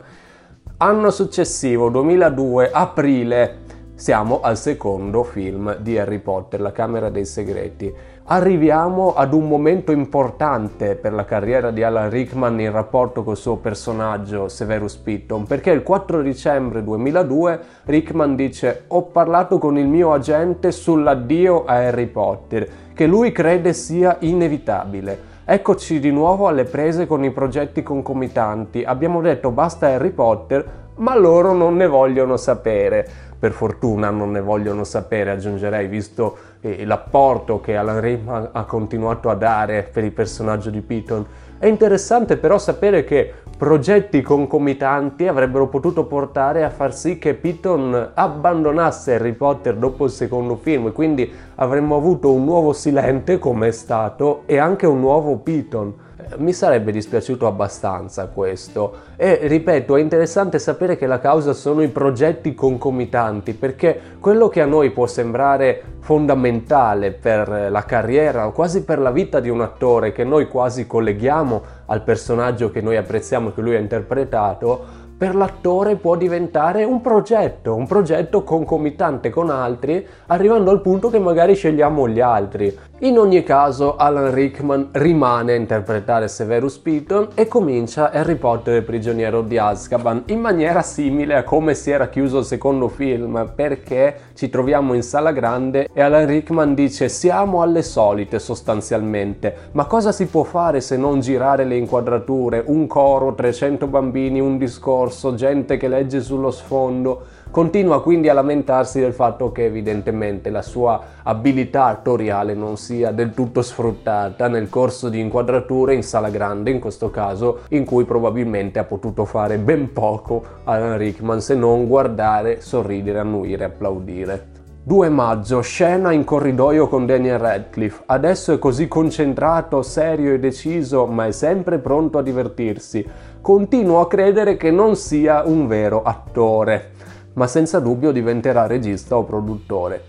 Anno 0.76 1.12
successivo, 1.12 1.88
2002, 1.88 2.70
aprile, 2.70 3.60
siamo 3.96 4.42
al 4.42 4.58
secondo 4.58 5.24
film 5.24 5.78
di 5.78 5.98
Harry 5.98 6.20
Potter, 6.20 6.60
La 6.60 6.74
Camera 6.74 7.10
dei 7.10 7.24
Segreti. 7.24 7.94
Arriviamo 8.28 9.14
ad 9.14 9.34
un 9.34 9.48
momento 9.48 9.92
importante 9.92 10.96
per 10.96 11.14
la 11.14 11.26
carriera 11.26 11.70
di 11.70 11.84
Alan 11.84 12.10
Rickman 12.10 12.60
in 12.60 12.72
rapporto 12.72 13.24
col 13.24 13.38
suo 13.38 13.58
personaggio 13.58 14.48
Severus 14.48 14.96
Piton, 14.96 15.46
perché 15.46 15.70
il 15.70 15.84
4 15.84 16.24
dicembre 16.24 16.84
2002 16.84 17.60
Rickman 17.84 18.36
dice 18.36 18.86
ho 18.88 19.04
parlato 19.04 19.60
con 19.60 19.78
il 19.78 19.86
mio 19.86 20.12
agente 20.12 20.72
sull'addio 20.72 21.66
a 21.66 21.74
Harry 21.76 22.08
Potter, 22.08 22.68
che 22.96 23.06
lui 23.06 23.32
crede 23.32 23.74
sia 23.74 24.18
inevitabile. 24.22 25.34
Eccoci 25.46 26.00
di 26.00 26.10
nuovo 26.10 26.48
alle 26.48 26.64
prese 26.64 27.06
con 27.06 27.24
i 27.24 27.30
progetti 27.30 27.84
concomitanti. 27.84 28.84
Abbiamo 28.84 29.22
detto 29.22 29.52
basta 29.52 29.86
Harry 29.86 30.10
Potter, 30.10 30.84
ma 30.96 31.16
loro 31.16 31.54
non 31.54 31.76
ne 31.76 31.86
vogliono 31.86 32.38
sapere 32.38 33.26
per 33.46 33.54
fortuna 33.54 34.10
non 34.10 34.32
ne 34.32 34.42
vogliono 34.42 34.84
sapere, 34.84 35.30
aggiungerei, 35.30 35.88
visto 35.88 36.36
eh, 36.66 36.84
l'apporto 36.84 37.62
che 37.62 37.78
Alan 37.78 38.02
Rickman 38.02 38.50
ha 38.52 38.64
continuato 38.64 39.30
a 39.30 39.36
dare 39.36 39.88
per 39.92 40.04
il 40.04 40.12
personaggio 40.12 40.72
di 40.72 40.82
Piton. 40.82 41.26
È 41.60 41.68
interessante 41.68 42.38
però 42.38 42.58
sapere 42.58 43.04
che 43.04 43.32
progetti 43.56 44.22
concomitanti 44.22 45.28
avrebbero 45.28 45.68
potuto 45.68 46.06
portare 46.06 46.64
a 46.64 46.70
far 46.70 46.94
sì 46.94 47.18
che 47.20 47.36
Piton 47.36 48.12
abbandonasse 48.14 49.14
Harry 49.14 49.34
Potter 49.34 49.76
dopo 49.76 50.06
il 50.06 50.12
secondo 50.12 50.56
film, 50.56 50.92
quindi 50.92 51.32
avremmo 51.56 51.96
avuto 51.96 52.32
un 52.32 52.44
nuovo 52.44 52.74
Silente 52.74 53.38
come 53.38 53.68
è 53.68 53.72
stato 53.72 54.42
e 54.46 54.58
anche 54.58 54.88
un 54.88 55.00
nuovo 55.00 55.38
Piton 55.38 55.94
mi 56.38 56.54
sarebbe 56.54 56.92
dispiaciuto 56.92 57.48
abbastanza 57.48 58.28
questo. 58.28 59.14
E 59.16 59.40
ripeto 59.44 59.96
è 59.96 60.02
interessante 60.02 60.60
sapere 60.60 60.98
che 60.98 61.08
la 61.08 61.20
causa 61.20 61.54
sono 61.54 61.82
i 61.82 61.88
progetti 61.88 62.54
concomitanti 62.54 63.54
perché 63.54 64.00
quello 64.20 64.48
che 64.48 64.62
a 64.62 64.66
noi 64.66 64.92
può 64.92 65.08
sembrare 65.08 65.84
fondamentale 66.00 67.12
per 67.12 67.68
la 67.70 67.84
carriera 67.84 68.46
o 68.46 68.52
quasi 68.52 68.84
per 68.84 69.00
la 69.00 69.12
vita 69.12 69.40
di 69.40 69.50
un 69.50 69.62
attore 69.62 70.12
che 70.12 70.24
noi 70.24 70.48
quasi 70.48 70.86
colleghiamo 70.86 71.62
al 71.88 72.04
personaggio 72.04 72.70
che 72.70 72.82
noi 72.82 72.98
apprezziamo 72.98 73.52
che 73.52 73.62
lui 73.62 73.76
ha 73.76 73.80
interpretato 73.80 75.04
per 75.18 75.34
l'attore 75.34 75.96
può 75.96 76.16
diventare 76.16 76.84
un 76.84 77.00
progetto, 77.00 77.74
un 77.74 77.88
progetto 77.88 78.44
concomitante 78.44 79.30
con 79.30 79.50
altri, 79.50 80.06
arrivando 80.28 80.72
al 80.72 80.82
punto 80.82 81.10
che 81.10 81.20
magari 81.20 81.56
scegliamo 81.56 82.08
gli 82.10 82.20
altri. 82.20 82.78
In 83.00 83.18
ogni 83.18 83.44
caso, 83.44 83.98
Alan 83.98 84.34
Rickman 84.34 84.90
rimane 84.94 85.52
a 85.52 85.56
interpretare 85.56 86.28
Severus 86.28 86.78
Piton 86.78 87.30
e 87.36 87.48
comincia 87.48 88.12
Harry 88.12 88.36
Potter 88.36 88.76
e 88.76 88.82
prigioniero 88.82 89.42
di 89.42 89.58
Azkaban 89.58 90.24
in 90.28 90.40
maniera 90.40 90.82
simile 90.82 91.36
a 91.36 91.44
come 91.44 91.76
si 91.76 91.92
era 91.92 92.08
chiuso 92.08 92.40
il 92.40 92.46
secondo 92.46 92.88
film, 92.88 93.52
perché 93.54 94.18
ci 94.34 94.50
troviamo 94.50 94.94
in 94.94 95.04
sala 95.04 95.32
grande 95.32 95.90
e 95.94 96.02
Alan 96.02 96.26
Rickman 96.26 96.74
dice 96.74 97.10
siamo 97.10 97.62
alle 97.62 97.84
solite 97.84 98.40
sostanzialmente, 98.40 99.56
ma 99.74 99.86
cosa 99.86 100.12
si 100.12 100.26
può 100.28 100.44
fare 100.44 100.82
se 100.82 100.98
non 100.98 101.20
girare 101.20 101.66
le 101.66 101.76
inquadrature, 101.76 102.64
un 102.68 102.88
coro, 102.88 103.34
300 103.34 103.88
bambini, 103.88 104.40
un 104.40 104.58
discorso, 104.58 105.04
corso, 105.06 105.36
gente 105.36 105.78
che 105.78 105.88
legge 105.88 106.20
sullo 106.20 106.50
sfondo, 106.50 107.26
continua 107.52 108.02
quindi 108.02 108.28
a 108.28 108.34
lamentarsi 108.34 109.00
del 109.00 109.14
fatto 109.14 109.52
che 109.52 109.66
evidentemente 109.66 110.50
la 110.50 110.64
sua 110.64 111.00
abilità 111.22 111.86
attoriale 111.86 112.56
non 112.56 112.76
sia 112.76 113.12
del 113.12 113.36
tutto 113.36 113.62
sfruttata 113.62 114.48
nel 114.48 114.68
corso 114.68 115.10
di 115.10 115.20
inquadrature 115.20 115.94
in 115.94 116.02
sala 116.02 116.30
grande, 116.30 116.72
in 116.72 116.80
questo 116.80 117.12
caso, 117.12 117.60
in 117.70 117.86
cui 117.86 118.04
probabilmente 118.04 118.80
ha 118.80 118.84
potuto 118.84 119.26
fare 119.26 119.60
ben 119.60 119.94
poco 119.94 120.44
Alan 120.64 120.98
Rickman 120.98 121.40
se 121.40 121.54
non 121.54 121.88
guardare, 121.88 122.62
sorridere, 122.62 123.20
annuire, 123.20 123.66
applaudire. 123.66 124.54
2 124.88 125.10
maggio, 125.10 125.62
scena 125.62 126.12
in 126.12 126.24
corridoio 126.24 126.88
con 126.88 127.08
Daniel 127.08 127.40
Radcliffe. 127.40 128.04
Adesso 128.06 128.54
è 128.54 128.60
così 128.60 128.88
concentrato, 128.88 129.82
serio 129.82 130.32
e 130.32 130.38
deciso, 130.38 131.08
ma 131.08 131.26
è 131.26 131.32
sempre 131.32 131.80
pronto 131.80 132.20
a 132.20 132.22
divertirsi. 132.22 133.04
Continuo 133.46 134.00
a 134.00 134.08
credere 134.08 134.58
che 134.58 134.72
non 134.72 134.96
sia 134.96 135.44
un 135.46 135.68
vero 135.68 136.02
attore, 136.02 136.94
ma 137.34 137.46
senza 137.46 137.80
dubbio 137.80 138.12
diventerà 138.12 138.66
regista 138.66 139.18
o 139.18 139.24
produttore. 139.24 140.02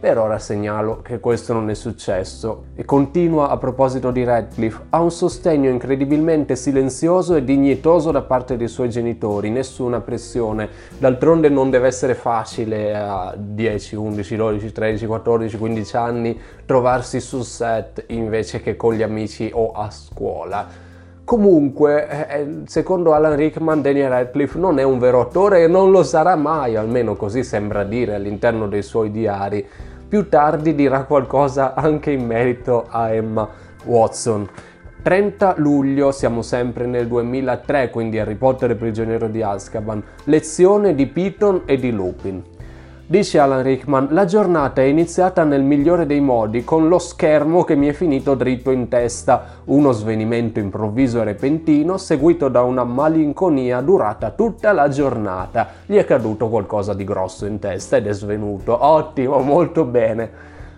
Per 0.00 0.18
ora 0.18 0.40
segnalo 0.40 1.00
che 1.00 1.20
questo 1.20 1.52
non 1.52 1.70
è 1.70 1.74
successo 1.74 2.64
e 2.74 2.84
continua 2.84 3.48
a 3.48 3.58
proposito 3.58 4.10
di 4.10 4.24
Radcliffe, 4.24 4.86
ha 4.88 5.00
un 5.00 5.12
sostegno 5.12 5.70
incredibilmente 5.70 6.56
silenzioso 6.56 7.36
e 7.36 7.44
dignitoso 7.44 8.10
da 8.10 8.22
parte 8.22 8.56
dei 8.56 8.66
suoi 8.66 8.90
genitori, 8.90 9.50
nessuna 9.50 10.00
pressione. 10.00 10.68
D'altronde 10.98 11.48
non 11.48 11.70
deve 11.70 11.86
essere 11.86 12.16
facile 12.16 12.92
a 12.92 13.32
10, 13.38 13.94
11, 13.94 14.34
12, 14.34 14.72
13, 14.72 15.06
14, 15.06 15.58
15 15.58 15.96
anni 15.96 16.40
trovarsi 16.66 17.20
sul 17.20 17.44
set 17.44 18.06
invece 18.08 18.60
che 18.60 18.74
con 18.74 18.94
gli 18.94 19.02
amici 19.02 19.48
o 19.54 19.70
a 19.70 19.88
scuola. 19.92 20.88
Comunque, 21.30 22.08
eh, 22.08 22.40
eh, 22.40 22.48
secondo 22.66 23.12
Alan 23.12 23.36
Rickman, 23.36 23.80
Daniel 23.80 24.08
Radcliffe 24.08 24.58
non 24.58 24.80
è 24.80 24.82
un 24.82 24.98
vero 24.98 25.20
attore 25.20 25.62
e 25.62 25.68
non 25.68 25.92
lo 25.92 26.02
sarà 26.02 26.34
mai, 26.34 26.74
almeno 26.74 27.14
così 27.14 27.44
sembra 27.44 27.84
dire 27.84 28.16
all'interno 28.16 28.66
dei 28.66 28.82
suoi 28.82 29.12
diari. 29.12 29.64
Più 30.08 30.28
tardi 30.28 30.74
dirà 30.74 31.04
qualcosa 31.04 31.74
anche 31.74 32.10
in 32.10 32.26
merito 32.26 32.84
a 32.88 33.12
Emma 33.12 33.48
Watson. 33.84 34.48
30 35.02 35.54
luglio, 35.58 36.10
siamo 36.10 36.42
sempre 36.42 36.86
nel 36.86 37.06
2003, 37.06 37.90
quindi 37.90 38.18
Harry 38.18 38.34
Potter 38.34 38.72
e 38.72 38.74
prigioniero 38.74 39.28
di 39.28 39.40
Azkaban, 39.40 40.02
lezione 40.24 40.96
di 40.96 41.06
Piton 41.06 41.62
e 41.64 41.76
di 41.76 41.92
Lupin. 41.92 42.49
Dice 43.10 43.40
Alan 43.40 43.64
Rickman, 43.64 44.06
la 44.12 44.24
giornata 44.24 44.82
è 44.82 44.84
iniziata 44.84 45.42
nel 45.42 45.64
migliore 45.64 46.06
dei 46.06 46.20
modi, 46.20 46.62
con 46.62 46.86
lo 46.86 47.00
schermo 47.00 47.64
che 47.64 47.74
mi 47.74 47.88
è 47.88 47.92
finito 47.92 48.36
dritto 48.36 48.70
in 48.70 48.86
testa, 48.86 49.62
uno 49.64 49.90
svenimento 49.90 50.60
improvviso 50.60 51.20
e 51.20 51.24
repentino, 51.24 51.98
seguito 51.98 52.46
da 52.46 52.62
una 52.62 52.84
malinconia 52.84 53.80
durata 53.80 54.30
tutta 54.30 54.70
la 54.70 54.88
giornata. 54.88 55.66
Gli 55.86 55.96
è 55.96 56.04
caduto 56.04 56.48
qualcosa 56.48 56.94
di 56.94 57.02
grosso 57.02 57.46
in 57.46 57.58
testa 57.58 57.96
ed 57.96 58.06
è 58.06 58.12
svenuto. 58.12 58.78
Ottimo, 58.80 59.40
molto 59.40 59.84
bene. 59.84 60.30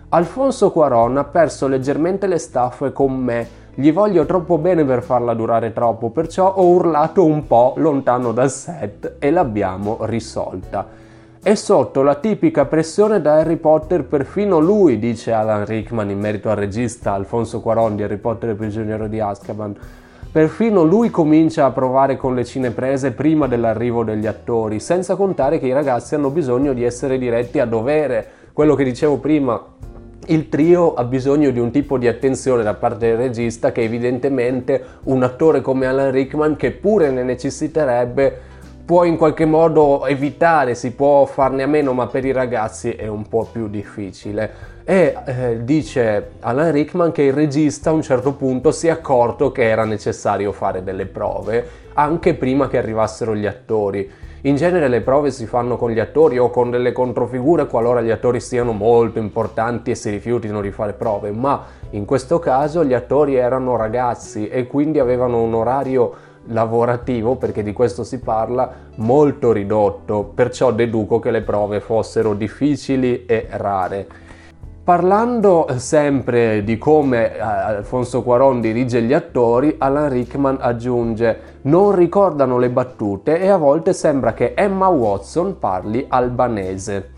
Alfonso 0.09 0.71
Cuaron 0.71 1.17
ha 1.17 1.25
perso 1.25 1.67
leggermente 1.67 2.25
le 2.25 2.39
staffe 2.39 2.91
con 2.93 3.15
me. 3.15 3.47
Gli 3.75 3.93
voglio 3.93 4.25
troppo 4.25 4.57
bene 4.57 4.83
per 4.85 5.03
farla 5.03 5.35
durare 5.35 5.71
troppo, 5.71 6.09
perciò 6.09 6.51
ho 6.51 6.65
urlato 6.65 7.23
un 7.23 7.45
po' 7.45 7.75
lontano 7.77 8.31
dal 8.31 8.49
set 8.49 9.17
e 9.19 9.29
l'abbiamo 9.29 9.97
risolta. 10.01 11.11
È 11.45 11.55
sotto 11.55 12.03
la 12.03 12.15
tipica 12.15 12.63
pressione 12.63 13.19
da 13.19 13.33
Harry 13.33 13.57
Potter 13.57 14.05
perfino 14.05 14.59
lui, 14.59 14.97
dice 14.97 15.33
Alan 15.33 15.65
Rickman 15.65 16.09
in 16.09 16.17
merito 16.17 16.49
al 16.49 16.55
regista 16.55 17.11
Alfonso 17.11 17.59
Cuarón 17.59 17.97
di 17.97 18.03
Harry 18.03 18.15
Potter 18.15 18.51
e 18.51 18.53
prigioniero 18.53 19.09
di 19.09 19.19
Azkaban. 19.19 19.75
Perfino 20.31 20.83
lui 20.83 21.09
comincia 21.09 21.65
a 21.65 21.71
provare 21.71 22.15
con 22.15 22.33
le 22.33 22.45
cineprese 22.45 23.11
prima 23.11 23.47
dell'arrivo 23.47 24.05
degli 24.05 24.25
attori, 24.25 24.79
senza 24.79 25.17
contare 25.17 25.59
che 25.59 25.67
i 25.67 25.73
ragazzi 25.73 26.15
hanno 26.15 26.29
bisogno 26.29 26.71
di 26.71 26.85
essere 26.85 27.17
diretti 27.17 27.59
a 27.59 27.65
dovere. 27.65 28.25
Quello 28.53 28.75
che 28.75 28.85
dicevo 28.85 29.17
prima, 29.17 29.61
il 30.27 30.47
trio 30.47 30.93
ha 30.93 31.03
bisogno 31.03 31.51
di 31.51 31.59
un 31.59 31.71
tipo 31.71 31.97
di 31.97 32.07
attenzione 32.07 32.63
da 32.63 32.75
parte 32.75 33.07
del 33.07 33.17
regista 33.17 33.73
che 33.73 33.81
evidentemente 33.81 34.81
un 35.03 35.21
attore 35.23 35.59
come 35.59 35.87
Alan 35.87 36.11
Rickman, 36.11 36.55
che 36.55 36.71
pure 36.71 37.11
ne 37.11 37.23
necessiterebbe, 37.23 38.51
può 38.85 39.03
in 39.03 39.17
qualche 39.17 39.45
modo 39.45 40.05
evitare, 40.05 40.75
si 40.75 40.91
può 40.91 41.25
farne 41.25 41.63
a 41.63 41.67
meno, 41.67 41.93
ma 41.93 42.07
per 42.07 42.25
i 42.25 42.31
ragazzi 42.31 42.91
è 42.91 43.07
un 43.07 43.27
po' 43.27 43.47
più 43.51 43.67
difficile. 43.69 44.71
E 44.83 45.15
eh, 45.25 45.63
dice 45.63 46.31
Alan 46.41 46.71
Rickman 46.71 47.13
che 47.13 47.21
il 47.23 47.33
regista 47.33 47.89
a 47.89 47.93
un 47.93 48.01
certo 48.01 48.33
punto 48.33 48.71
si 48.71 48.87
è 48.87 48.89
accorto 48.89 49.51
che 49.51 49.63
era 49.63 49.85
necessario 49.85 50.51
fare 50.51 50.83
delle 50.83 51.05
prove 51.05 51.81
anche 51.93 52.33
prima 52.33 52.67
che 52.67 52.77
arrivassero 52.77 53.35
gli 53.35 53.45
attori. 53.45 54.09
In 54.45 54.55
genere 54.57 54.89
le 54.89 54.99
prove 54.99 55.31
si 55.31 55.45
fanno 55.45 55.77
con 55.77 55.91
gli 55.91 55.99
attori 55.99 56.37
o 56.37 56.49
con 56.49 56.69
delle 56.69 56.91
controfigure 56.91 57.67
qualora 57.67 58.01
gli 58.01 58.09
attori 58.09 58.41
siano 58.41 58.73
molto 58.73 59.19
importanti 59.19 59.91
e 59.91 59.95
si 59.95 60.09
rifiutino 60.09 60.59
di 60.59 60.71
fare 60.71 60.91
prove, 60.91 61.31
ma 61.31 61.63
in 61.91 62.03
questo 62.03 62.39
caso 62.39 62.83
gli 62.83 62.93
attori 62.93 63.35
erano 63.35 63.77
ragazzi 63.77 64.49
e 64.49 64.67
quindi 64.67 64.99
avevano 64.99 65.41
un 65.41 65.53
orario 65.53 66.13
lavorativo, 66.47 67.35
perché 67.35 67.63
di 67.63 67.73
questo 67.73 68.03
si 68.03 68.19
parla, 68.19 68.71
molto 68.95 69.51
ridotto, 69.51 70.31
perciò 70.33 70.71
deduco 70.71 71.19
che 71.19 71.31
le 71.31 71.41
prove 71.41 71.79
fossero 71.79 72.33
difficili 72.33 73.25
e 73.25 73.47
rare. 73.51 74.07
Parlando 74.83 75.67
sempre 75.77 76.61
di 76.65 76.77
come 76.77 77.33
eh, 77.33 77.39
Alfonso 77.39 78.21
Cuaron 78.21 78.59
dirige 78.59 79.01
gli 79.01 79.13
attori, 79.13 79.75
Alan 79.77 80.09
Rickman 80.09 80.57
aggiunge 80.59 81.39
non 81.61 81.95
ricordano 81.95 82.57
le 82.57 82.69
battute 82.69 83.39
e 83.39 83.47
a 83.47 83.55
volte 83.55 83.93
sembra 83.93 84.33
che 84.33 84.53
Emma 84.53 84.89
Watson 84.89 85.57
parli 85.57 86.05
albanese. 86.09 87.11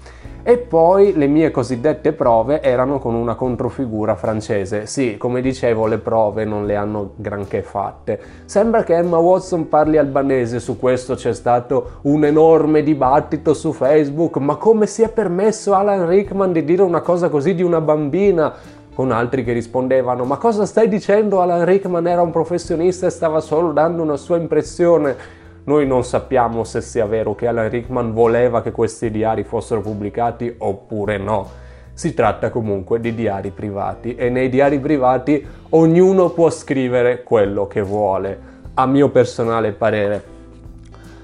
E 0.47 0.59
poi 0.59 1.13
le 1.15 1.25
mie 1.25 1.49
cosiddette 1.49 2.13
prove 2.13 2.61
erano 2.61 2.99
con 2.99 3.15
una 3.15 3.33
controfigura 3.33 4.13
francese. 4.13 4.85
Sì, 4.85 5.17
come 5.17 5.41
dicevo, 5.41 5.87
le 5.87 5.97
prove 5.97 6.45
non 6.45 6.67
le 6.67 6.75
hanno 6.75 7.13
granché 7.15 7.63
fatte. 7.63 8.19
Sembra 8.45 8.83
che 8.83 8.93
Emma 8.93 9.17
Watson 9.17 9.67
parli 9.67 9.97
albanese, 9.97 10.59
su 10.59 10.77
questo 10.77 11.15
c'è 11.15 11.33
stato 11.33 11.93
un 12.03 12.25
enorme 12.25 12.83
dibattito 12.83 13.55
su 13.55 13.71
Facebook, 13.71 14.37
ma 14.37 14.57
come 14.57 14.85
si 14.85 15.01
è 15.01 15.09
permesso 15.09 15.73
Alan 15.73 16.07
Rickman 16.07 16.51
di 16.51 16.63
dire 16.63 16.83
una 16.83 17.01
cosa 17.01 17.29
così 17.29 17.55
di 17.55 17.63
una 17.63 17.81
bambina? 17.81 18.53
con 18.95 19.11
altri 19.11 19.43
che 19.43 19.51
rispondevano 19.51 20.23
ma 20.23 20.37
cosa 20.37 20.65
stai 20.65 20.87
dicendo 20.87 21.41
Alan 21.41 21.65
Rickman 21.65 22.07
era 22.07 22.21
un 22.21 22.31
professionista 22.31 23.07
e 23.07 23.09
stava 23.09 23.41
solo 23.41 23.73
dando 23.73 24.01
una 24.01 24.15
sua 24.15 24.37
impressione 24.37 25.43
noi 25.65 25.87
non 25.87 26.03
sappiamo 26.03 26.63
se 26.63 26.79
sia 26.81 27.07
vero 27.07 27.33
che 27.33 27.47
Alan 27.47 27.69
Rickman 27.69 28.13
voleva 28.13 28.61
che 28.61 28.71
questi 28.71 29.09
diari 29.09 29.43
fossero 29.43 29.81
pubblicati 29.81 30.53
oppure 30.59 31.17
no. 31.17 31.49
Si 31.93 32.13
tratta 32.13 32.51
comunque 32.51 32.99
di 32.99 33.15
diari 33.15 33.49
privati 33.49 34.15
e 34.15 34.29
nei 34.29 34.49
diari 34.49 34.79
privati 34.79 35.43
ognuno 35.69 36.29
può 36.29 36.51
scrivere 36.51 37.23
quello 37.23 37.65
che 37.65 37.81
vuole, 37.81 38.39
a 38.75 38.85
mio 38.85 39.09
personale 39.09 39.71
parere. 39.71 40.33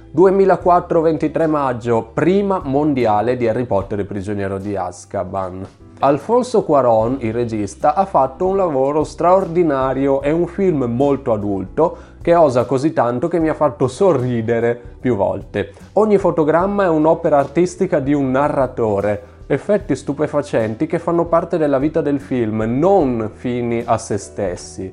2004 0.10 1.02
23 1.02 1.48
maggio, 1.48 2.10
prima 2.12 2.62
mondiale 2.64 3.38
di 3.38 3.48
Harry 3.48 3.66
Potter 3.66 4.00
e 4.00 4.06
prigioniero 4.06 4.58
di 4.58 4.76
Azkaban. 4.76 5.68
Alfonso 6.04 6.64
Cuaron, 6.64 7.18
il 7.20 7.32
regista, 7.32 7.94
ha 7.94 8.06
fatto 8.06 8.48
un 8.48 8.58
lavoro 8.58 9.04
straordinario, 9.04 10.22
è 10.22 10.32
un 10.32 10.48
film 10.48 10.86
molto 10.86 11.32
adulto 11.32 11.96
che 12.24 12.34
osa 12.34 12.66
così 12.66 12.92
tanto 12.92 13.28
che 13.28 13.40
mi 13.40 13.50
ha 13.50 13.54
fatto 13.54 13.88
sorridere 13.88 14.82
più 15.00 15.16
volte. 15.16 15.74
Ogni 15.94 16.18
fotogramma 16.18 16.86
è 16.86 16.90
un'opera 16.90 17.38
artistica 17.38 18.00
di 18.00 18.16
un 18.16 18.32
narratore, 18.32 19.24
effetti 19.46 19.96
stupefacenti 19.96 20.88
che 20.88 20.98
fanno 20.98 21.26
parte 21.26 21.60
della 21.60 21.78
vita 21.78 22.02
del 22.02 22.20
film, 22.20 22.64
non 22.66 23.30
fini 23.36 23.84
a 23.86 24.00
se 24.00 24.18
stessi. 24.18 24.92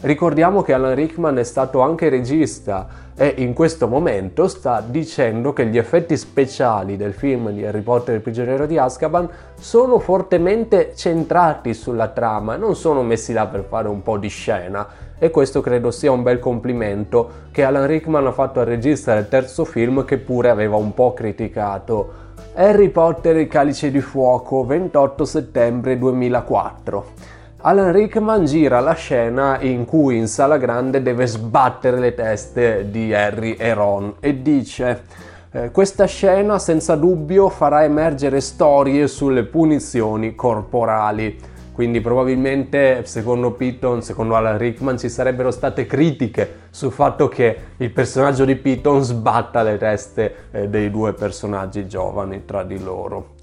Ricordiamo 0.00 0.62
che 0.62 0.72
Alan 0.72 0.96
Rickman 0.96 1.38
è 1.38 1.44
stato 1.44 1.82
anche 1.82 2.08
regista 2.08 2.88
e 3.20 3.34
in 3.38 3.52
questo 3.52 3.88
momento 3.88 4.46
sta 4.46 4.80
dicendo 4.80 5.52
che 5.52 5.66
gli 5.66 5.76
effetti 5.76 6.16
speciali 6.16 6.96
del 6.96 7.12
film 7.12 7.50
di 7.50 7.66
Harry 7.66 7.80
Potter 7.80 8.14
e 8.14 8.16
il 8.18 8.22
prigioniero 8.22 8.64
di 8.64 8.78
Azkaban 8.78 9.28
sono 9.58 9.98
fortemente 9.98 10.92
centrati 10.94 11.74
sulla 11.74 12.10
trama 12.10 12.54
non 12.54 12.76
sono 12.76 13.02
messi 13.02 13.32
là 13.32 13.48
per 13.48 13.64
fare 13.68 13.88
un 13.88 14.04
po' 14.04 14.18
di 14.18 14.28
scena 14.28 14.86
e 15.18 15.30
questo 15.30 15.60
credo 15.60 15.90
sia 15.90 16.12
un 16.12 16.22
bel 16.22 16.38
complimento 16.38 17.46
che 17.50 17.64
Alan 17.64 17.88
Rickman 17.88 18.24
ha 18.24 18.30
fatto 18.30 18.60
al 18.60 18.66
regista 18.66 19.14
del 19.14 19.28
terzo 19.28 19.64
film 19.64 20.04
che 20.04 20.18
pure 20.18 20.48
aveva 20.48 20.76
un 20.76 20.94
po' 20.94 21.12
criticato. 21.12 22.26
Harry 22.54 22.88
Potter 22.90 23.36
e 23.36 23.40
il 23.40 23.48
calice 23.48 23.90
di 23.90 24.00
fuoco 24.00 24.64
28 24.64 25.24
settembre 25.24 25.98
2004 25.98 27.36
Alan 27.60 27.90
Rickman 27.90 28.44
gira 28.44 28.78
la 28.78 28.92
scena 28.92 29.58
in 29.60 29.84
cui 29.84 30.16
in 30.16 30.28
sala 30.28 30.58
grande 30.58 31.02
deve 31.02 31.26
sbattere 31.26 31.98
le 31.98 32.14
teste 32.14 32.88
di 32.88 33.12
Harry 33.12 33.54
e 33.54 33.74
Ron 33.74 34.14
e 34.20 34.42
dice 34.42 35.02
eh, 35.50 35.72
questa 35.72 36.04
scena 36.04 36.60
senza 36.60 36.94
dubbio 36.94 37.48
farà 37.48 37.82
emergere 37.82 38.40
storie 38.40 39.08
sulle 39.08 39.42
punizioni 39.42 40.36
corporali. 40.36 41.36
Quindi 41.72 42.00
probabilmente, 42.00 43.04
secondo 43.04 43.50
Piton, 43.50 44.02
secondo 44.02 44.36
Alan 44.36 44.56
Rickman, 44.56 44.96
ci 44.96 45.08
sarebbero 45.08 45.50
state 45.50 45.84
critiche 45.84 46.66
sul 46.70 46.92
fatto 46.92 47.26
che 47.26 47.56
il 47.76 47.90
personaggio 47.90 48.44
di 48.44 48.54
Piton 48.54 49.02
sbatta 49.02 49.62
le 49.64 49.78
teste 49.78 50.34
eh, 50.52 50.68
dei 50.68 50.92
due 50.92 51.12
personaggi 51.12 51.88
giovani 51.88 52.44
tra 52.44 52.62
di 52.62 52.80
loro. 52.80 53.37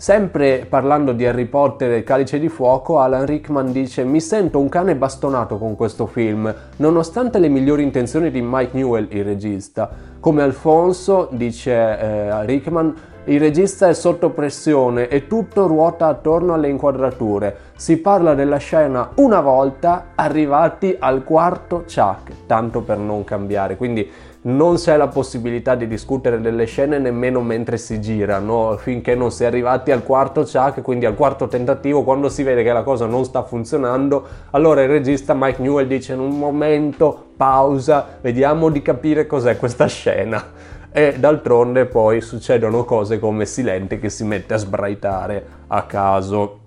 Sempre 0.00 0.64
parlando 0.68 1.10
di 1.10 1.26
Harry 1.26 1.46
Potter 1.46 1.90
e 1.90 2.04
calice 2.04 2.38
di 2.38 2.48
fuoco, 2.48 3.00
Alan 3.00 3.26
Rickman 3.26 3.72
dice 3.72 4.04
mi 4.04 4.20
sento 4.20 4.60
un 4.60 4.68
cane 4.68 4.94
bastonato 4.94 5.58
con 5.58 5.74
questo 5.74 6.06
film, 6.06 6.54
nonostante 6.76 7.40
le 7.40 7.48
migliori 7.48 7.82
intenzioni 7.82 8.30
di 8.30 8.40
Mike 8.40 8.76
Newell, 8.76 9.08
il 9.10 9.24
regista. 9.24 9.90
Come 10.20 10.42
Alfonso, 10.42 11.26
dice 11.32 11.72
eh, 11.72 12.46
Rickman, 12.46 12.94
il 13.24 13.40
regista 13.40 13.88
è 13.88 13.92
sotto 13.92 14.30
pressione 14.30 15.08
e 15.08 15.26
tutto 15.26 15.66
ruota 15.66 16.06
attorno 16.06 16.54
alle 16.54 16.68
inquadrature. 16.68 17.56
Si 17.76 17.96
parla 17.96 18.34
della 18.34 18.58
scena 18.58 19.10
una 19.16 19.40
volta, 19.40 20.12
arrivati 20.14 20.96
al 20.98 21.24
quarto 21.24 21.84
Chuck, 21.92 22.46
tanto 22.46 22.82
per 22.82 22.98
non 22.98 23.24
cambiare. 23.24 23.76
Quindi 23.76 24.08
non 24.48 24.76
c'è 24.76 24.96
la 24.96 25.08
possibilità 25.08 25.74
di 25.74 25.86
discutere 25.86 26.40
delle 26.40 26.64
scene 26.64 26.98
nemmeno 26.98 27.40
mentre 27.42 27.76
si 27.76 28.00
girano, 28.00 28.76
finché 28.78 29.14
non 29.14 29.30
si 29.30 29.42
è 29.42 29.46
arrivati 29.46 29.90
al 29.90 30.02
quarto 30.02 30.42
chuck, 30.42 30.80
quindi 30.80 31.04
al 31.04 31.14
quarto 31.14 31.48
tentativo, 31.48 32.02
quando 32.02 32.30
si 32.30 32.42
vede 32.42 32.62
che 32.62 32.72
la 32.72 32.82
cosa 32.82 33.04
non 33.04 33.24
sta 33.24 33.42
funzionando, 33.42 34.26
allora 34.50 34.82
il 34.82 34.88
regista 34.88 35.34
Mike 35.34 35.60
Newell 35.60 35.86
dice 35.86 36.14
in 36.14 36.20
un 36.20 36.38
momento, 36.38 37.26
pausa, 37.36 38.18
vediamo 38.22 38.70
di 38.70 38.80
capire 38.80 39.26
cos'è 39.26 39.58
questa 39.58 39.86
scena. 39.86 40.76
E 40.90 41.16
d'altronde 41.18 41.84
poi 41.84 42.22
succedono 42.22 42.84
cose 42.84 43.18
come 43.18 43.44
Silente 43.44 43.98
che 43.98 44.08
si 44.08 44.24
mette 44.24 44.54
a 44.54 44.56
sbraitare 44.56 45.46
a 45.66 45.82
caso. 45.82 46.60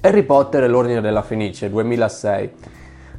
Harry 0.00 0.24
Potter 0.24 0.64
e 0.64 0.68
l'Ordine 0.68 1.00
della 1.00 1.22
Fenice 1.22 1.70
2006 1.70 2.50